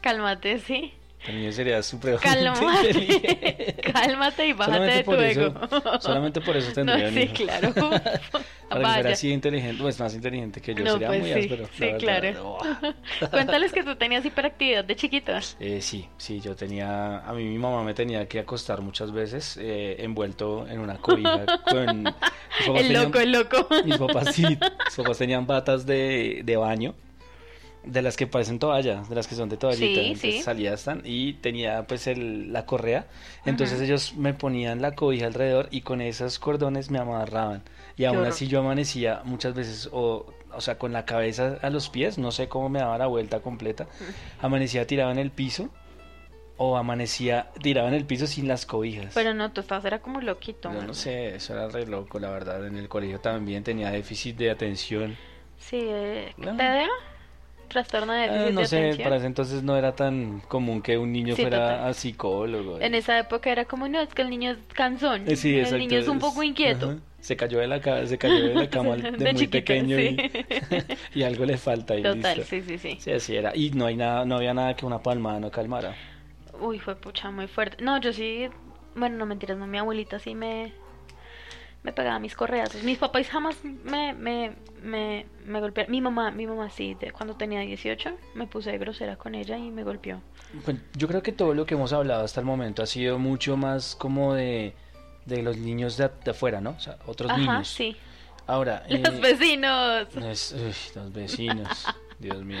Cálmate, 0.00 0.58
sí. 0.58 0.92
El 1.28 1.34
mío 1.36 1.52
sería 1.52 1.82
súper 1.82 2.16
Cálmate. 2.20 3.76
Cálmate 3.92 4.46
y 4.48 4.52
bájate 4.52 4.76
Solamente 4.76 4.96
de 4.96 5.02
tu 5.04 5.10
por 5.10 5.22
eso- 5.24 5.40
ego. 5.46 6.00
solamente 6.00 6.40
por 6.40 6.56
eso 6.56 6.68
No, 6.68 6.74
tendría 6.74 7.08
un 7.08 7.14
sí, 7.14 7.28
claro. 7.28 7.74
Para 7.74 8.80
que 8.80 8.86
fuera 8.86 9.02
Vaya. 9.02 9.10
así 9.12 9.30
inteligente, 9.32 9.80
pues 9.80 9.98
más 10.00 10.12
inteligente 10.14 10.60
que 10.60 10.74
yo, 10.74 10.82
No, 10.84 10.92
sería 10.94 11.06
pues 11.08 11.20
muy 11.20 11.32
sí, 11.32 11.38
áspero. 11.40 11.68
sí, 11.72 11.84
la 11.84 11.96
claro. 11.98 12.58
Buah. 12.60 13.28
Cuéntales 13.30 13.72
que 13.72 13.82
tú 13.84 13.94
tenías 13.96 14.24
hiperactividad 14.24 14.84
de 14.84 14.96
chiquito. 14.96 15.32
Eh, 15.60 15.80
sí, 15.80 16.08
sí, 16.16 16.40
yo 16.40 16.56
tenía, 16.56 17.18
a 17.18 17.32
mí 17.32 17.44
mi 17.44 17.58
mamá 17.58 17.84
me 17.84 17.94
tenía 17.94 18.26
que 18.26 18.40
acostar 18.40 18.80
muchas 18.80 19.12
veces 19.12 19.56
eh, 19.60 19.96
envuelto 20.00 20.66
en 20.68 20.80
una 20.80 20.96
cobija 20.98 21.44
con... 21.70 22.06
El 22.06 22.74
tenían- 22.88 23.04
loco, 23.04 23.18
el 23.20 23.32
loco. 23.32 23.68
Mis 23.84 23.96
papás 23.98 24.34
sí, 24.34 24.42
mis 24.44 24.96
papás 24.96 25.18
tenían 25.18 25.46
batas 25.46 25.86
de, 25.86 26.40
de 26.44 26.56
baño, 26.56 26.94
de 27.86 28.02
las 28.02 28.16
que 28.16 28.26
parecen 28.26 28.58
toallas, 28.58 29.08
de 29.08 29.14
las 29.14 29.26
que 29.26 29.34
son 29.34 29.48
de 29.48 29.56
toallita, 29.56 30.00
Sí, 30.00 30.06
entonces 30.08 30.34
sí. 30.34 30.42
salía 30.42 30.76
tan 30.76 31.02
y 31.04 31.34
tenía 31.34 31.86
pues 31.86 32.06
el, 32.08 32.52
la 32.52 32.66
correa, 32.66 33.06
entonces 33.44 33.80
ellos 33.80 34.14
me 34.16 34.34
ponían 34.34 34.82
la 34.82 34.94
cobija 34.94 35.26
alrededor 35.26 35.68
y 35.70 35.80
con 35.82 36.00
esos 36.00 36.38
cordones 36.38 36.90
me 36.90 36.98
amarraban 36.98 37.62
y 37.96 38.04
aún 38.04 38.18
horror. 38.18 38.28
así 38.32 38.48
yo 38.48 38.60
amanecía 38.60 39.22
muchas 39.24 39.54
veces 39.54 39.88
o, 39.92 40.26
o 40.52 40.60
sea 40.60 40.78
con 40.78 40.92
la 40.92 41.04
cabeza 41.06 41.58
a 41.62 41.70
los 41.70 41.88
pies, 41.88 42.18
no 42.18 42.30
sé 42.32 42.48
cómo 42.48 42.68
me 42.68 42.80
daba 42.80 42.98
la 42.98 43.06
vuelta 43.06 43.40
completa, 43.40 43.86
amanecía 44.42 44.86
tirado 44.86 45.10
en 45.12 45.18
el 45.18 45.30
piso 45.30 45.70
o 46.58 46.76
amanecía 46.78 47.50
tirado 47.62 47.86
en 47.88 47.94
el 47.94 48.04
piso 48.06 48.26
sin 48.26 48.48
las 48.48 48.64
cobijas. 48.66 49.12
Pero 49.14 49.34
no, 49.34 49.52
tú 49.52 49.60
estabas, 49.60 49.84
era 49.84 50.00
como 50.00 50.20
loquito. 50.22 50.72
Yo 50.72 50.82
no 50.82 50.94
sé, 50.94 51.36
eso 51.36 51.52
era 51.52 51.68
re 51.68 51.86
loco, 51.86 52.18
la 52.18 52.30
verdad. 52.30 52.66
En 52.66 52.78
el 52.78 52.88
colegio 52.88 53.20
también 53.20 53.62
tenía 53.62 53.90
déficit 53.90 54.38
de 54.38 54.50
atención. 54.50 55.16
Sí, 55.58 55.78
eh, 55.82 56.32
No. 56.38 56.56
¿TDA? 56.56 56.86
Trastorno 57.68 58.12
de 58.12 58.28
Ah, 58.28 58.32
déficit 58.32 58.54
no 58.54 58.60
de 58.60 58.66
sé, 58.66 58.76
atención. 58.78 59.04
para 59.04 59.16
ese 59.16 59.26
entonces 59.26 59.62
no 59.62 59.76
era 59.76 59.94
tan 59.94 60.40
común 60.40 60.82
que 60.82 60.98
un 60.98 61.12
niño 61.12 61.34
Sí, 61.34 61.42
fuera 61.42 61.58
total. 61.60 61.88
a 61.88 61.94
psicólogo. 61.94 62.80
En 62.80 62.94
esa 62.94 63.18
época 63.18 63.50
era 63.50 63.64
como, 63.66 63.88
no, 63.88 64.00
es 64.00 64.12
que 64.14 64.22
el 64.22 64.30
niño 64.30 64.50
es 64.52 64.58
cansón. 64.74 65.28
Eh, 65.28 65.36
sí, 65.36 65.54
el 65.54 65.60
exacto, 65.62 65.78
niño 65.78 65.98
es 65.98 66.08
un 66.08 66.18
poco 66.18 66.42
inquieto. 66.42 66.86
ajá. 66.90 66.98
Se 67.20 67.36
cayó 67.36 67.58
de 67.58 67.66
la 67.66 67.80
ca- 67.80 68.06
se 68.06 68.18
cayó 68.18 68.44
de 68.44 68.54
la 68.54 68.70
cama 68.70 68.96
de, 68.96 69.06
De 69.18 69.32
muy 69.32 69.34
chiquito, 69.34 69.48
pequeño 69.48 69.96
sí. 69.96 70.16
y, 70.70 70.80
y 71.14 71.22
algo 71.24 71.44
le 71.44 71.56
falta 71.58 71.96
y 71.96 72.02
Total, 72.02 72.12
listo. 72.12 72.44
sí, 72.44 72.62
sí, 72.62 72.78
sí. 72.78 72.98
Sí, 72.98 73.10
así 73.12 73.36
era. 73.36 73.52
Y 73.56 73.70
no 73.72 73.86
hay 73.86 73.96
nada, 73.96 74.24
no 74.24 74.36
había 74.36 74.54
nada 74.54 74.74
que 74.76 74.86
una 74.86 75.02
palmada 75.02 75.40
no 75.40 75.50
calmara. 75.50 75.98
Uy, 76.60 76.78
fue 76.78 76.96
pucha 76.96 77.30
muy 77.30 77.46
fuerte. 77.46 77.82
No, 77.84 78.00
yo 78.00 78.12
sí, 78.12 78.48
bueno, 78.94 79.16
no 79.16 79.26
mentiras, 79.26 79.56
no, 79.58 79.66
mi 79.66 79.78
abuelita 79.78 80.18
sí 80.18 80.34
me, 80.34 80.72
me 81.86 81.92
pegaba 81.92 82.18
mis 82.18 82.34
correazos. 82.34 82.82
Mis 82.82 82.98
papás 82.98 83.28
jamás 83.28 83.56
me, 83.62 84.12
me, 84.12 84.52
me, 84.82 85.24
me 85.46 85.60
golpearon. 85.60 85.92
Mi 85.92 86.00
mamá, 86.00 86.32
mi 86.32 86.44
mamá 86.44 86.68
sí, 86.68 86.94
de 86.94 87.12
cuando 87.12 87.36
tenía 87.36 87.60
18, 87.60 88.10
me 88.34 88.48
puse 88.48 88.76
grosera 88.76 89.14
con 89.16 89.36
ella 89.36 89.56
y 89.56 89.70
me 89.70 89.84
golpeó. 89.84 90.20
Pues, 90.64 90.78
yo 90.96 91.06
creo 91.06 91.22
que 91.22 91.30
todo 91.30 91.54
lo 91.54 91.64
que 91.64 91.74
hemos 91.74 91.92
hablado 91.92 92.24
hasta 92.24 92.40
el 92.40 92.46
momento 92.46 92.82
ha 92.82 92.86
sido 92.86 93.20
mucho 93.20 93.56
más 93.56 93.94
como 93.94 94.34
de, 94.34 94.74
de 95.26 95.42
los 95.42 95.58
niños 95.58 95.96
de, 95.96 96.10
de 96.24 96.32
afuera, 96.32 96.60
¿no? 96.60 96.70
O 96.70 96.80
sea, 96.80 96.98
otros 97.06 97.30
Ajá, 97.30 97.40
niños. 97.40 97.68
sí. 97.68 97.96
Ahora, 98.48 98.84
Los 98.88 99.14
eh, 99.14 99.20
vecinos. 99.22 100.08
Es- 100.16 100.52
uy, 100.58 100.74
los 101.00 101.12
vecinos, 101.12 101.86
Dios 102.18 102.44
mío. 102.44 102.58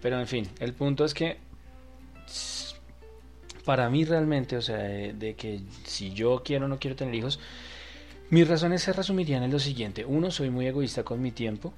Pero 0.00 0.18
en 0.18 0.26
fin, 0.26 0.48
el 0.58 0.72
punto 0.72 1.04
es 1.04 1.12
que 1.12 1.36
para 3.66 3.90
mí 3.90 4.06
realmente, 4.06 4.56
o 4.56 4.62
sea, 4.62 4.78
de, 4.78 5.12
de 5.12 5.34
que 5.34 5.60
si 5.84 6.14
yo 6.14 6.42
quiero 6.42 6.64
o 6.64 6.68
no 6.68 6.78
quiero 6.78 6.96
tener 6.96 7.14
hijos, 7.14 7.38
mis 8.30 8.46
razones 8.48 8.82
se 8.82 8.92
resumirían 8.92 9.42
en 9.42 9.50
lo 9.50 9.58
siguiente. 9.58 10.04
Uno, 10.04 10.30
soy 10.30 10.50
muy 10.50 10.66
egoísta 10.66 11.02
con 11.02 11.20
mi 11.22 11.30
tiempo 11.32 11.72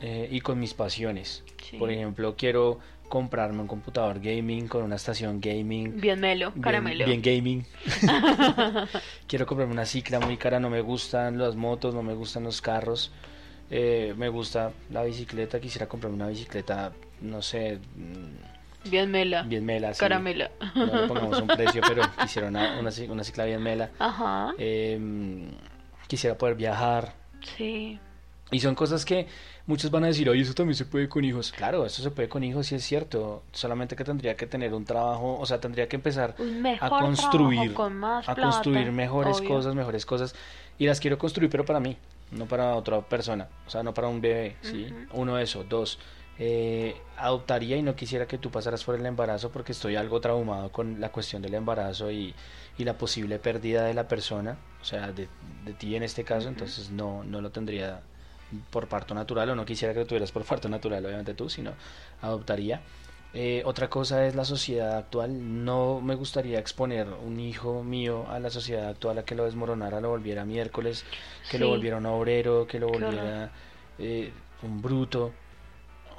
eh, 0.00 0.28
y 0.30 0.40
con 0.40 0.58
mis 0.58 0.74
pasiones. 0.74 1.44
sí. 1.62 1.76
Por 1.78 1.90
ejemplo, 1.90 2.34
quiero 2.36 2.78
comprarme 3.08 3.60
un 3.62 3.66
computador 3.66 4.20
gaming 4.20 4.68
con 4.68 4.84
una 4.84 4.94
estación 4.94 5.40
gaming. 5.40 6.00
Bien 6.00 6.20
melo, 6.20 6.50
Bien- 6.52 6.62
caramelo. 6.62 7.04
Bien, 7.06 7.20
gaming. 7.20 7.64
Quiero 9.26 9.46
comprarme 9.46 9.72
una 9.72 9.84
cicla 9.86 10.20
muy 10.20 10.36
cara, 10.36 10.60
no 10.60 10.70
me 10.70 10.80
gustan 10.80 11.38
las 11.38 11.56
motos, 11.56 11.94
no 11.94 12.02
me 12.02 12.14
gustan 12.14 12.44
los 12.44 12.60
carros. 12.60 13.10
Eh, 13.70 14.14
me 14.16 14.28
gusta 14.28 14.72
la 14.90 15.02
bicicleta, 15.04 15.60
quisiera 15.60 15.88
comprarme 15.88 16.16
una 16.16 16.28
bicicleta, 16.28 16.92
no 17.20 17.40
sé, 17.42 17.78
mm, 17.96 18.88
Bien 18.90 19.10
mela. 19.10 19.42
bien 19.42 19.64
mela. 19.64 19.92
sí. 19.94 20.00
Caramelo. 20.00 20.48
No 20.74 20.86
le 20.86 21.06
pongamos 21.08 21.40
un 21.40 21.46
precio, 21.48 21.82
pero 21.86 22.02
quisiera 22.20 22.48
una, 22.48 22.78
una, 22.80 22.90
una 23.10 23.24
cicla 23.24 23.44
bien 23.44 23.62
mela. 23.62 23.90
Ajá. 23.98 24.54
Eh, 24.58 24.98
quisiera 26.10 26.36
poder 26.36 26.56
viajar. 26.56 27.14
Sí. 27.56 27.98
Y 28.50 28.58
son 28.58 28.74
cosas 28.74 29.04
que 29.04 29.28
muchos 29.66 29.92
van 29.92 30.02
a 30.02 30.08
decir, 30.08 30.28
oye, 30.28 30.42
eso 30.42 30.54
también 30.54 30.74
se 30.74 30.84
puede 30.84 31.08
con 31.08 31.24
hijos. 31.24 31.52
Claro, 31.52 31.86
eso 31.86 32.02
se 32.02 32.10
puede 32.10 32.28
con 32.28 32.42
hijos, 32.42 32.66
sí 32.66 32.74
es 32.74 32.82
cierto. 32.82 33.44
Solamente 33.52 33.94
que 33.94 34.02
tendría 34.02 34.34
que 34.34 34.46
tener 34.48 34.74
un 34.74 34.84
trabajo, 34.84 35.38
o 35.38 35.46
sea, 35.46 35.60
tendría 35.60 35.88
que 35.88 35.94
empezar 35.94 36.34
a 36.80 36.88
construir, 36.88 37.72
con 37.74 37.94
más 37.94 38.28
a 38.28 38.34
plata, 38.34 38.50
construir 38.50 38.90
mejores 38.90 39.38
obvio. 39.38 39.48
cosas, 39.50 39.74
mejores 39.76 40.04
cosas. 40.04 40.34
Y 40.78 40.86
las 40.86 40.98
quiero 40.98 41.16
construir, 41.16 41.48
pero 41.48 41.64
para 41.64 41.78
mí, 41.78 41.96
no 42.32 42.46
para 42.46 42.74
otra 42.74 43.00
persona, 43.02 43.48
o 43.66 43.70
sea, 43.70 43.84
no 43.84 43.94
para 43.94 44.08
un 44.08 44.20
bebé, 44.20 44.56
¿sí? 44.62 44.86
Ujú. 44.90 45.20
Uno, 45.22 45.38
eso. 45.38 45.62
Dos, 45.62 46.00
eh, 46.40 46.96
adoptaría 47.16 47.76
y 47.76 47.82
no 47.82 47.94
quisiera 47.94 48.26
que 48.26 48.38
tú 48.38 48.50
pasaras 48.50 48.82
por 48.82 48.96
el 48.96 49.06
embarazo 49.06 49.50
porque 49.50 49.72
estoy 49.72 49.94
algo 49.94 50.20
traumado 50.20 50.72
con 50.72 51.00
la 51.00 51.10
cuestión 51.10 51.40
del 51.40 51.54
embarazo 51.54 52.10
y, 52.10 52.34
y 52.80 52.84
la 52.84 52.94
posible 52.94 53.38
pérdida 53.38 53.84
de 53.84 53.94
la 53.94 54.08
persona, 54.08 54.56
o 54.80 54.84
sea, 54.84 55.12
de, 55.12 55.28
de 55.64 55.72
ti 55.74 55.94
en 55.94 56.02
este 56.02 56.24
caso, 56.24 56.48
entonces 56.48 56.90
no, 56.90 57.22
no 57.24 57.40
lo 57.40 57.50
tendría 57.50 58.00
por 58.70 58.88
parto 58.88 59.14
natural 59.14 59.50
o 59.50 59.54
no 59.54 59.64
quisiera 59.64 59.94
que 59.94 60.00
lo 60.00 60.06
tuvieras 60.06 60.32
por 60.32 60.44
parto 60.44 60.68
natural, 60.68 61.04
obviamente 61.04 61.34
tú, 61.34 61.48
sino 61.48 61.72
adoptaría. 62.22 62.80
Eh, 63.32 63.62
otra 63.64 63.88
cosa 63.88 64.26
es 64.26 64.34
la 64.34 64.44
sociedad 64.44 64.96
actual. 64.96 65.64
No 65.64 66.00
me 66.00 66.16
gustaría 66.16 66.58
exponer 66.58 67.06
un 67.06 67.38
hijo 67.38 67.84
mío 67.84 68.26
a 68.28 68.40
la 68.40 68.50
sociedad 68.50 68.88
actual 68.88 69.18
a 69.18 69.24
que 69.24 69.36
lo 69.36 69.44
desmoronara, 69.44 70.00
lo 70.00 70.08
volviera 70.08 70.44
miércoles, 70.44 71.04
que 71.48 71.58
lo 71.58 71.68
volviera 71.68 71.98
un 71.98 72.06
obrero, 72.06 72.66
que 72.66 72.80
lo 72.80 72.88
volviera 72.88 73.52
eh, 73.98 74.32
un 74.62 74.82
bruto. 74.82 75.32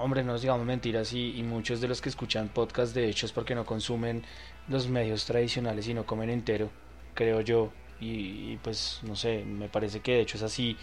Hombre, 0.01 0.23
no 0.23 0.33
nos 0.33 0.41
digamos 0.41 0.65
mentiras 0.65 1.13
y, 1.13 1.37
y 1.37 1.43
muchos 1.43 1.79
de 1.81 1.87
los 1.87 2.01
que 2.01 2.09
escuchan 2.09 2.49
podcast 2.49 2.93
de 2.95 3.07
hecho 3.07 3.25
es 3.25 3.31
porque 3.31 3.55
no 3.55 3.65
consumen 3.65 4.23
los 4.67 4.87
medios 4.87 5.25
tradicionales 5.25 5.87
y 5.87 5.93
no 5.93 6.05
comen 6.05 6.29
entero, 6.29 6.69
creo 7.13 7.41
yo. 7.41 7.71
Y, 7.99 8.53
y, 8.53 8.59
pues 8.63 8.99
no 9.03 9.15
sé, 9.15 9.43
me 9.45 9.69
parece 9.69 9.99
que 9.99 10.13
de 10.13 10.21
hecho 10.21 10.37
es 10.37 10.43
así 10.43 10.75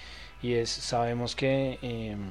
y 0.43 0.55
es 0.55 0.71
sabemos 0.71 1.35
que 1.35 1.79
em, 1.83 2.31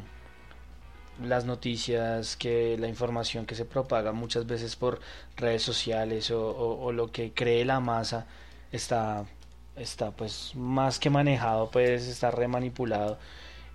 las 1.23 1.45
noticias, 1.45 2.35
que 2.37 2.77
la 2.77 2.87
información 2.87 3.45
que 3.45 3.55
se 3.55 3.65
propaga 3.65 4.11
muchas 4.11 4.45
veces 4.45 4.75
por 4.75 4.99
redes 5.35 5.63
sociales 5.63 6.31
o, 6.31 6.91
lo 6.91 7.11
que 7.11 7.33
cree 7.33 7.65
la 7.65 7.79
masa 7.79 8.27
está, 8.71 9.25
está 9.75 10.11
pues 10.11 10.53
más 10.55 10.99
que 10.99 11.09
manejado, 11.09 11.69
pues 11.71 12.07
está 12.07 12.31
remanipulado 12.31 13.17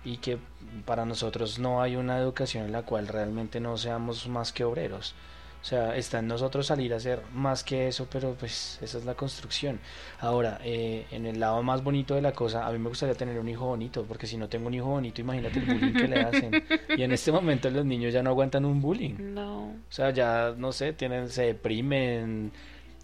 y 0.03 0.17
que 0.17 0.37
para 0.85 1.05
nosotros 1.05 1.59
no 1.59 1.81
hay 1.81 1.95
una 1.95 2.17
educación 2.17 2.65
en 2.65 2.71
la 2.71 2.83
cual 2.83 3.07
realmente 3.07 3.59
no 3.59 3.77
seamos 3.77 4.27
más 4.27 4.51
que 4.51 4.63
obreros. 4.63 5.15
O 5.63 5.65
sea, 5.65 5.95
está 5.95 6.19
en 6.19 6.27
nosotros 6.27 6.67
salir 6.67 6.93
a 6.93 6.97
hacer 6.97 7.21
más 7.33 7.63
que 7.63 7.87
eso, 7.87 8.05
pero 8.11 8.35
pues 8.37 8.77
esa 8.81 8.97
es 8.97 9.05
la 9.05 9.13
construcción. 9.13 9.79
Ahora, 10.19 10.59
eh, 10.61 11.05
en 11.09 11.25
el 11.25 11.39
lado 11.39 11.63
más 11.63 11.81
bonito 11.81 12.15
de 12.15 12.21
la 12.21 12.33
cosa, 12.33 12.67
a 12.67 12.71
mí 12.73 12.79
me 12.79 12.89
gustaría 12.89 13.15
tener 13.15 13.39
un 13.39 13.47
hijo 13.47 13.67
bonito, 13.67 14.03
porque 14.05 14.27
si 14.27 14.35
no 14.35 14.49
tengo 14.49 14.67
un 14.67 14.73
hijo 14.73 14.87
bonito, 14.87 15.21
imagínate 15.21 15.59
el 15.59 15.65
bullying 15.65 15.93
que 15.93 16.07
le 16.09 16.19
hacen. 16.19 16.63
Y 16.97 17.03
en 17.03 17.13
este 17.13 17.31
momento 17.31 17.69
los 17.69 17.85
niños 17.85 18.13
ya 18.13 18.21
no 18.21 18.31
aguantan 18.31 18.65
un 18.65 18.81
bullying. 18.81 19.15
No. 19.17 19.67
O 19.67 19.75
sea, 19.87 20.09
ya, 20.09 20.53
no 20.57 20.73
sé, 20.73 20.91
tienen, 20.91 21.29
se 21.29 21.43
deprimen. 21.43 22.51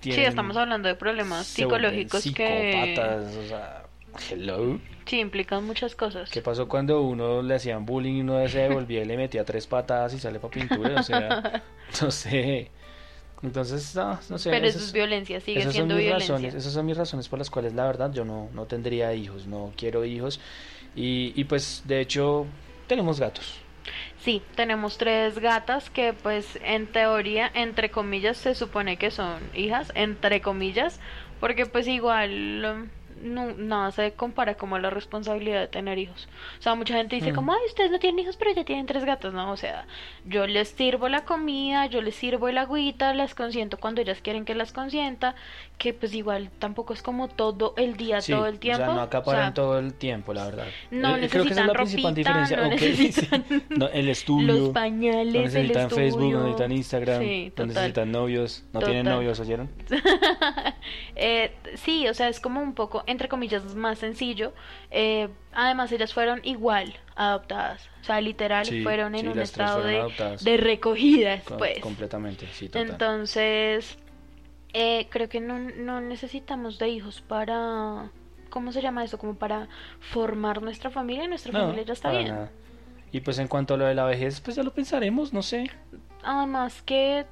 Sí, 0.02 0.10
Tienen, 0.10 0.26
estamos 0.28 0.58
hablando 0.58 0.90
de 0.90 0.96
problemas 0.96 1.48
psicológicos 1.48 2.24
que 2.24 2.92
psicópatas, 2.94 3.36
o 3.38 3.48
sea, 3.48 3.89
hello. 4.30 4.80
sí 5.06 5.20
implican 5.20 5.66
muchas 5.66 5.96
cosas. 5.96 6.30
¿Qué 6.30 6.42
pasó 6.42 6.68
cuando 6.68 7.02
uno 7.02 7.42
le 7.42 7.56
hacían 7.56 7.86
bullying 7.86 8.16
y 8.18 8.22
uno 8.22 8.48
se 8.48 8.60
devolvía 8.60 9.02
y 9.02 9.06
le 9.06 9.18
metía 9.18 9.44
tres 9.46 9.66
patadas 9.68 10.14
y 10.14 10.20
sale 10.20 10.40
para 10.40 10.52
pintura? 10.52 10.98
O 10.98 11.02
sea, 11.04 11.44
no 12.02 12.12
sé. 12.12 12.72
Entonces, 13.42 13.96
no, 13.96 14.20
no 14.30 14.38
sé. 14.38 14.50
Pero 14.50 14.68
eso 14.68 14.80
es 14.80 14.92
violencia, 14.92 15.40
sigue 15.42 15.60
esas 15.60 15.74
siendo 15.74 15.96
son 15.96 15.98
mis 15.98 16.06
violencia. 16.06 16.52
razones, 16.52 16.54
esas 16.54 16.74
son 16.74 16.86
mis 16.86 16.98
razones 16.98 17.30
por 17.30 17.40
las 17.40 17.50
cuales 17.50 17.74
la 17.74 17.86
verdad 17.86 18.12
yo 18.14 18.26
no, 18.26 18.50
no 18.54 18.68
tendría 18.68 19.14
hijos, 19.14 19.48
no 19.48 19.74
quiero 19.78 20.06
hijos. 20.06 20.40
Y, 20.96 21.34
y 21.36 21.46
pues 21.46 21.84
de 21.86 22.02
hecho 22.02 22.48
tenemos 22.88 23.20
gatos. 23.20 23.66
Sí, 24.18 24.44
tenemos 24.56 24.98
tres 24.98 25.40
gatas 25.40 25.90
que 25.90 26.14
pues 26.14 26.60
en 26.64 26.88
teoría, 26.88 27.50
entre 27.54 27.90
comillas, 27.90 28.38
se 28.38 28.54
supone 28.56 28.98
que 28.98 29.12
son 29.12 29.42
hijas, 29.54 29.92
entre 29.96 30.42
comillas, 30.42 31.00
porque 31.40 31.66
pues 31.66 31.88
igual 31.88 32.92
no, 33.22 33.54
nada 33.54 33.92
se 33.92 34.12
compara 34.14 34.56
como 34.56 34.78
la 34.80 34.90
responsabilidad 34.90 35.60
de 35.62 35.68
tener 35.68 35.98
hijos. 35.98 36.28
O 36.60 36.62
sea, 36.62 36.76
mucha 36.76 36.96
gente 36.96 37.16
dice 37.16 37.32
Mm. 37.32 37.36
como, 37.36 37.54
ay, 37.54 37.60
ustedes 37.68 37.92
no 37.92 38.00
tienen 38.00 38.20
hijos, 38.20 38.38
pero 38.38 38.52
ya 38.54 38.64
tienen 38.64 38.86
tres 38.86 39.06
gatos, 39.06 39.34
¿no? 39.34 39.52
O 39.52 39.58
sea, 39.58 39.86
yo 40.26 40.48
les 40.48 40.70
sirvo 40.70 41.10
la 41.10 41.26
comida, 41.26 41.86
yo 41.88 42.02
les 42.02 42.16
sirvo 42.16 42.48
el 42.48 42.58
agüita, 42.58 43.14
las 43.14 43.36
consiento 43.36 43.78
cuando 43.78 44.02
ellas 44.02 44.22
quieren 44.22 44.46
que 44.46 44.56
las 44.56 44.72
consienta, 44.74 45.36
que 45.78 45.94
pues 45.94 46.14
igual 46.14 46.50
tampoco 46.60 46.94
es 46.94 47.02
como 47.02 47.28
todo 47.28 47.74
el 47.78 47.96
día, 47.98 48.22
Sí, 48.22 48.32
todo 48.34 48.46
el 48.48 48.60
tiempo. 48.60 48.84
O 48.84 48.86
sea, 48.86 48.96
no 48.96 49.02
acaparan 49.02 49.42
O 49.42 49.46
sea, 49.46 49.54
todo 49.54 49.80
el 49.80 49.94
tiempo, 49.94 50.34
la 50.34 50.46
verdad. 50.46 50.68
no 50.92 51.16
Eh, 51.18 51.28
creo 51.30 51.46
que 51.46 51.52
esa 51.52 51.62
es 51.62 51.68
la 51.68 51.74
necesitan 51.74 52.14
principal 52.14 52.16
diferencia. 52.16 52.58
no 52.58 52.68
necesitan 52.70 53.90
el 53.94 54.10
estudio. 54.10 54.48
los 54.54 54.70
pañales, 54.70 55.34
no 55.34 55.40
el 55.40 55.46
necesitan 55.46 55.90
Facebook, 55.90 56.22
no 56.22 56.28
estudio. 56.28 56.40
necesitan 56.40 56.72
Instagram, 56.72 57.22
Sí, 57.22 57.54
no 57.58 57.66
necesitan 57.66 58.12
novios, 58.12 58.64
no 58.74 58.80
tienen 58.82 59.06
novios, 59.06 59.40
¿oyeron? 59.40 59.70
Eh, 61.16 61.52
sí, 61.76 62.08
o 62.08 62.14
sea, 62.14 62.30
es 62.30 62.40
como 62.40 62.62
un 62.62 62.74
poco, 62.74 63.04
entre 63.10 63.28
comillas, 63.28 63.76
más 63.76 64.00
sencillo. 64.00 64.54
Eh, 64.92 65.30
además, 65.52 65.92
ellas 65.92 66.14
fueron 66.14 66.40
igual 66.44 66.94
adoptadas. 67.16 67.90
O 68.02 68.04
sea, 68.06 68.22
literal, 68.22 68.66
Sí, 68.66 68.84
fueron 68.84 69.16
en 69.16 69.22
sí, 69.26 69.28
un 69.28 69.40
estado 69.40 69.84
de, 69.84 70.02
de 70.42 70.58
recogidas, 70.58 71.44
Co- 71.44 71.58
pues. 71.58 71.80
Completamente, 71.80 72.48
sí, 72.54 72.70
total. 72.70 72.90
Entonces, 72.92 73.98
eh, 74.74 75.08
creo 75.10 75.28
que 75.30 75.42
no, 75.42 75.60
no 75.60 76.02
necesitamos 76.02 76.78
de 76.80 76.90
hijos 76.90 77.22
para... 77.22 78.12
¿Cómo 78.50 78.72
se 78.72 78.82
llama 78.82 79.04
eso? 79.04 79.18
Como 79.20 79.36
para 79.36 79.68
formar 80.00 80.62
nuestra 80.62 80.90
familia. 80.90 81.28
Nuestra 81.28 81.52
No, 81.54 81.60
familia 81.62 81.84
ya 81.84 81.94
está 81.94 82.12
bien. 82.12 82.28
nada. 82.30 82.52
Y 83.12 83.22
pues 83.22 83.40
en 83.40 83.48
cuanto 83.48 83.74
a 83.74 83.78
lo 83.78 83.86
de 83.86 83.96
la 83.96 84.06
vejez, 84.06 84.40
pues 84.42 84.56
ya 84.56 84.64
lo 84.64 84.74
pensaremos, 84.74 85.34
no 85.34 85.42
sé. 85.42 85.70
Además 86.24 86.82
que, 86.84 87.26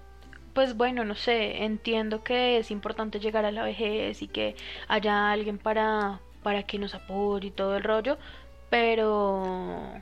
pues 0.58 0.76
bueno, 0.76 1.06
no 1.06 1.14
sé, 1.14 1.66
entiendo 1.66 2.24
que 2.24 2.58
es 2.58 2.72
importante 2.72 3.20
llegar 3.20 3.46
a 3.46 3.52
la 3.52 3.62
vejez 3.62 4.24
y 4.24 4.28
que 4.28 4.56
haya 4.88 5.30
alguien 5.32 5.60
para, 5.60 6.20
para 6.42 6.64
que 6.64 6.80
nos 6.80 6.96
apoye 6.96 7.50
y 7.50 7.52
todo 7.52 7.78
el 7.78 7.84
rollo, 7.84 8.18
pero 8.72 10.02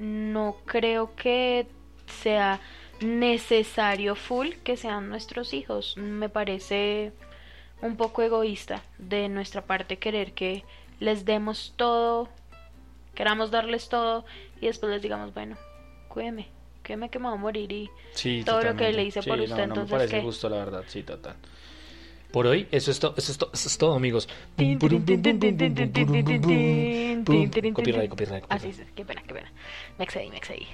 no 0.00 0.56
creo 0.64 1.14
que 1.14 1.68
sea 2.08 2.58
necesario 3.00 4.16
full 4.16 4.48
que 4.64 4.76
sean 4.76 5.10
nuestros 5.10 5.54
hijos. 5.54 5.96
Me 5.96 6.28
parece 6.28 7.12
un 7.80 7.96
poco 7.96 8.22
egoísta 8.22 8.82
de 8.98 9.28
nuestra 9.28 9.62
parte 9.62 10.00
querer 10.00 10.32
que 10.32 10.64
les 10.98 11.24
demos 11.24 11.74
todo, 11.76 12.28
queramos 13.14 13.52
darles 13.52 13.88
todo 13.88 14.24
y 14.60 14.66
después 14.66 14.90
les 14.90 15.02
digamos, 15.02 15.32
bueno, 15.34 15.56
cuídeme, 16.08 16.48
que 16.88 17.18
me 17.18 17.28
voy 17.28 17.34
a 17.34 17.40
morir 17.40 17.70
y 17.70 17.90
sí, 18.12 18.42
todo 18.44 18.56
totalmente. 18.56 18.84
lo 18.84 18.90
que 18.90 18.96
le 18.96 19.04
hice 19.04 19.22
sí, 19.22 19.28
por 19.28 19.40
usted. 19.40 19.50
No, 19.50 19.56
no 19.56 19.64
entonces, 19.64 19.92
me 19.92 19.98
parece 19.98 20.16
¿qué? 20.16 20.22
justo, 20.22 20.48
la 20.48 20.56
verdad, 20.56 20.84
sí, 20.86 21.02
total. 21.02 21.36
Por 22.32 22.46
hoy, 22.46 22.68
eso 22.70 22.90
es, 22.90 23.00
todo, 23.00 23.14
eso, 23.16 23.32
es 23.32 23.38
todo, 23.38 23.50
eso 23.54 23.68
es 23.68 23.78
todo, 23.78 23.94
amigos. 23.94 24.28
Copyright, 27.74 28.10
copyright. 28.10 28.44
Así 28.50 28.68
es, 28.68 28.82
qué 28.94 29.04
pena, 29.04 29.22
qué 29.26 29.34
pena. 29.34 29.50
Me 29.98 30.04
excedí, 30.04 30.28
me 30.28 30.36
excedí. 30.36 30.66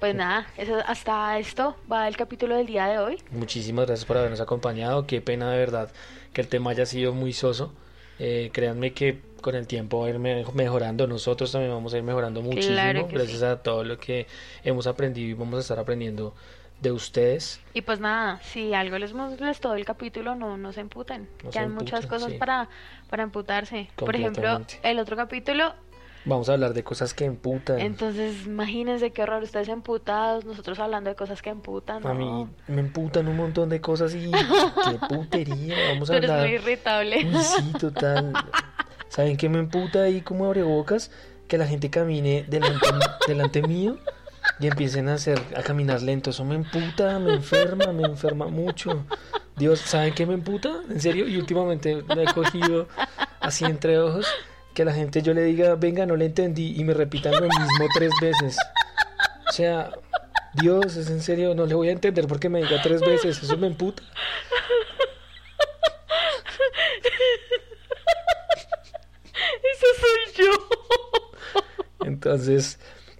Pues 0.00 0.16
nada, 0.16 0.48
eso, 0.56 0.80
hasta 0.84 1.38
esto 1.38 1.76
va 1.90 2.08
el 2.08 2.16
capítulo 2.16 2.56
del 2.56 2.66
día 2.66 2.86
de 2.86 2.98
hoy. 2.98 3.22
Muchísimas 3.30 3.86
gracias 3.86 4.04
por 4.04 4.18
habernos 4.18 4.40
acompañado. 4.40 5.06
Qué 5.06 5.20
pena 5.20 5.52
de 5.52 5.58
verdad 5.58 5.92
que 6.32 6.40
el 6.40 6.48
tema 6.48 6.72
haya 6.72 6.86
sido 6.86 7.12
muy 7.12 7.32
soso. 7.32 7.72
Eh, 8.18 8.50
créanme 8.52 8.92
que 8.92 9.20
con 9.40 9.54
el 9.56 9.66
tiempo 9.66 10.00
va 10.00 10.06
a 10.06 10.10
ir 10.10 10.18
me- 10.18 10.44
mejorando. 10.54 11.06
Nosotros 11.06 11.50
también 11.50 11.72
vamos 11.72 11.92
a 11.94 11.98
ir 11.98 12.02
mejorando 12.04 12.42
muchísimo. 12.42 12.74
Claro 12.74 13.08
gracias 13.10 13.40
sí. 13.40 13.44
a 13.44 13.56
todo 13.56 13.82
lo 13.84 13.98
que 13.98 14.26
hemos 14.64 14.86
aprendido 14.86 15.28
y 15.28 15.34
vamos 15.34 15.56
a 15.56 15.60
estar 15.60 15.78
aprendiendo 15.78 16.34
de 16.80 16.90
ustedes. 16.92 17.60
Y 17.74 17.82
pues 17.82 18.00
nada, 18.00 18.40
si 18.42 18.74
algo 18.74 18.98
les 18.98 19.12
molestó 19.14 19.74
el 19.74 19.84
capítulo, 19.84 20.34
no, 20.34 20.56
no 20.56 20.72
se 20.72 20.80
emputen. 20.80 21.28
No 21.42 21.50
que 21.50 21.52
se 21.52 21.58
hay 21.60 21.68
muchas 21.68 22.06
cosas 22.06 22.32
sí. 22.32 22.38
para, 22.38 22.68
para 23.08 23.22
emputarse. 23.22 23.88
Por 23.96 24.14
ejemplo, 24.16 24.60
el 24.82 24.98
otro 24.98 25.16
capítulo, 25.16 25.74
Vamos 26.24 26.48
a 26.48 26.52
hablar 26.52 26.72
de 26.72 26.84
cosas 26.84 27.14
que 27.14 27.24
emputan. 27.24 27.80
entonces 27.80 28.46
imagínense 28.46 29.10
qué 29.10 29.22
horror, 29.22 29.42
ustedes 29.42 29.68
emputados, 29.68 30.44
nosotros 30.44 30.78
hablando 30.78 31.10
de 31.10 31.16
cosas 31.16 31.42
que 31.42 31.50
emputan. 31.50 32.06
A 32.06 32.14
mí 32.14 32.46
me 32.68 32.80
emputan 32.80 33.26
un 33.26 33.36
montón 33.36 33.68
de 33.68 33.80
cosas 33.80 34.14
y 34.14 34.30
qué 34.30 34.98
putería. 35.08 35.74
Vamos 35.90 36.10
a 36.10 36.16
eres 36.16 36.30
hablar. 36.30 36.46
muy 36.46 36.56
irritable. 36.56 37.16
Uy, 37.26 37.42
sí, 37.42 37.72
total. 37.80 38.32
¿Saben 39.08 39.36
qué 39.36 39.48
me 39.48 39.58
emputa 39.58 40.02
ahí 40.02 40.20
como 40.22 40.46
abrebocas? 40.46 41.10
Que 41.48 41.58
la 41.58 41.66
gente 41.66 41.90
camine 41.90 42.44
delante, 42.48 42.86
delante 43.26 43.62
mío 43.62 43.98
y 44.58 44.68
empiecen 44.68 45.08
a 45.08 45.14
hacer 45.14 45.40
a 45.56 45.62
caminar 45.62 46.02
lento. 46.02 46.30
Eso 46.30 46.44
me 46.44 46.54
emputa, 46.54 47.18
me 47.18 47.34
enferma, 47.34 47.92
me 47.92 48.04
enferma 48.04 48.46
mucho. 48.46 49.04
Dios, 49.56 49.80
¿saben 49.80 50.14
qué 50.14 50.24
me 50.24 50.34
emputa? 50.34 50.70
En 50.88 51.00
serio, 51.00 51.28
y 51.28 51.36
últimamente 51.36 52.02
me 52.16 52.22
he 52.22 52.26
cogido 52.26 52.88
así 53.40 53.64
entre 53.64 53.98
ojos 53.98 54.26
que 54.74 54.84
la 54.84 54.92
gente 54.92 55.22
yo 55.22 55.34
le 55.34 55.42
diga, 55.42 55.74
venga, 55.74 56.06
no 56.06 56.16
le 56.16 56.26
entendí 56.26 56.74
y 56.78 56.84
me 56.84 56.94
repitan 56.94 57.32
lo 57.32 57.42
mismo 57.42 57.86
tres 57.94 58.12
veces. 58.20 58.56
O 59.48 59.52
sea, 59.52 59.90
Dios, 60.54 60.96
es 60.96 61.10
en 61.10 61.20
serio, 61.20 61.54
no 61.54 61.66
le 61.66 61.74
voy 61.74 61.88
a 61.88 61.92
entender 61.92 62.26
porque 62.26 62.48
me 62.48 62.62
diga 62.62 62.80
tres 62.82 63.00
veces. 63.00 63.42
Eso 63.42 63.56
me 63.56 63.66
emputa. 63.66 64.02
Eso 69.72 69.86
soy 70.00 70.44
yo. 70.44 70.50
Entonces, 72.04 72.78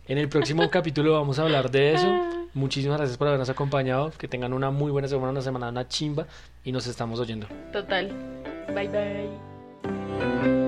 en 0.09 0.19
el 0.19 0.29
próximo 0.29 0.69
capítulo 0.71 1.13
vamos 1.13 1.39
a 1.39 1.43
hablar 1.43 1.71
de 1.71 1.95
eso. 1.95 2.49
Muchísimas 2.55 2.99
gracias 2.99 3.17
por 3.17 3.29
habernos 3.29 3.49
acompañado. 3.49 4.13
Que 4.19 4.29
tengan 4.29 4.53
una 4.53 4.71
muy 4.71 4.91
buena 4.91 5.09
semana, 5.09 5.31
una 5.31 5.43
semana, 5.43 5.69
una 5.71 5.89
chimba. 5.89 6.27
Y 6.65 6.73
nos 6.73 6.87
estamos 6.87 7.19
oyendo. 7.19 7.47
Total. 7.73 8.11
Bye 8.75 8.89
bye. 8.89 10.62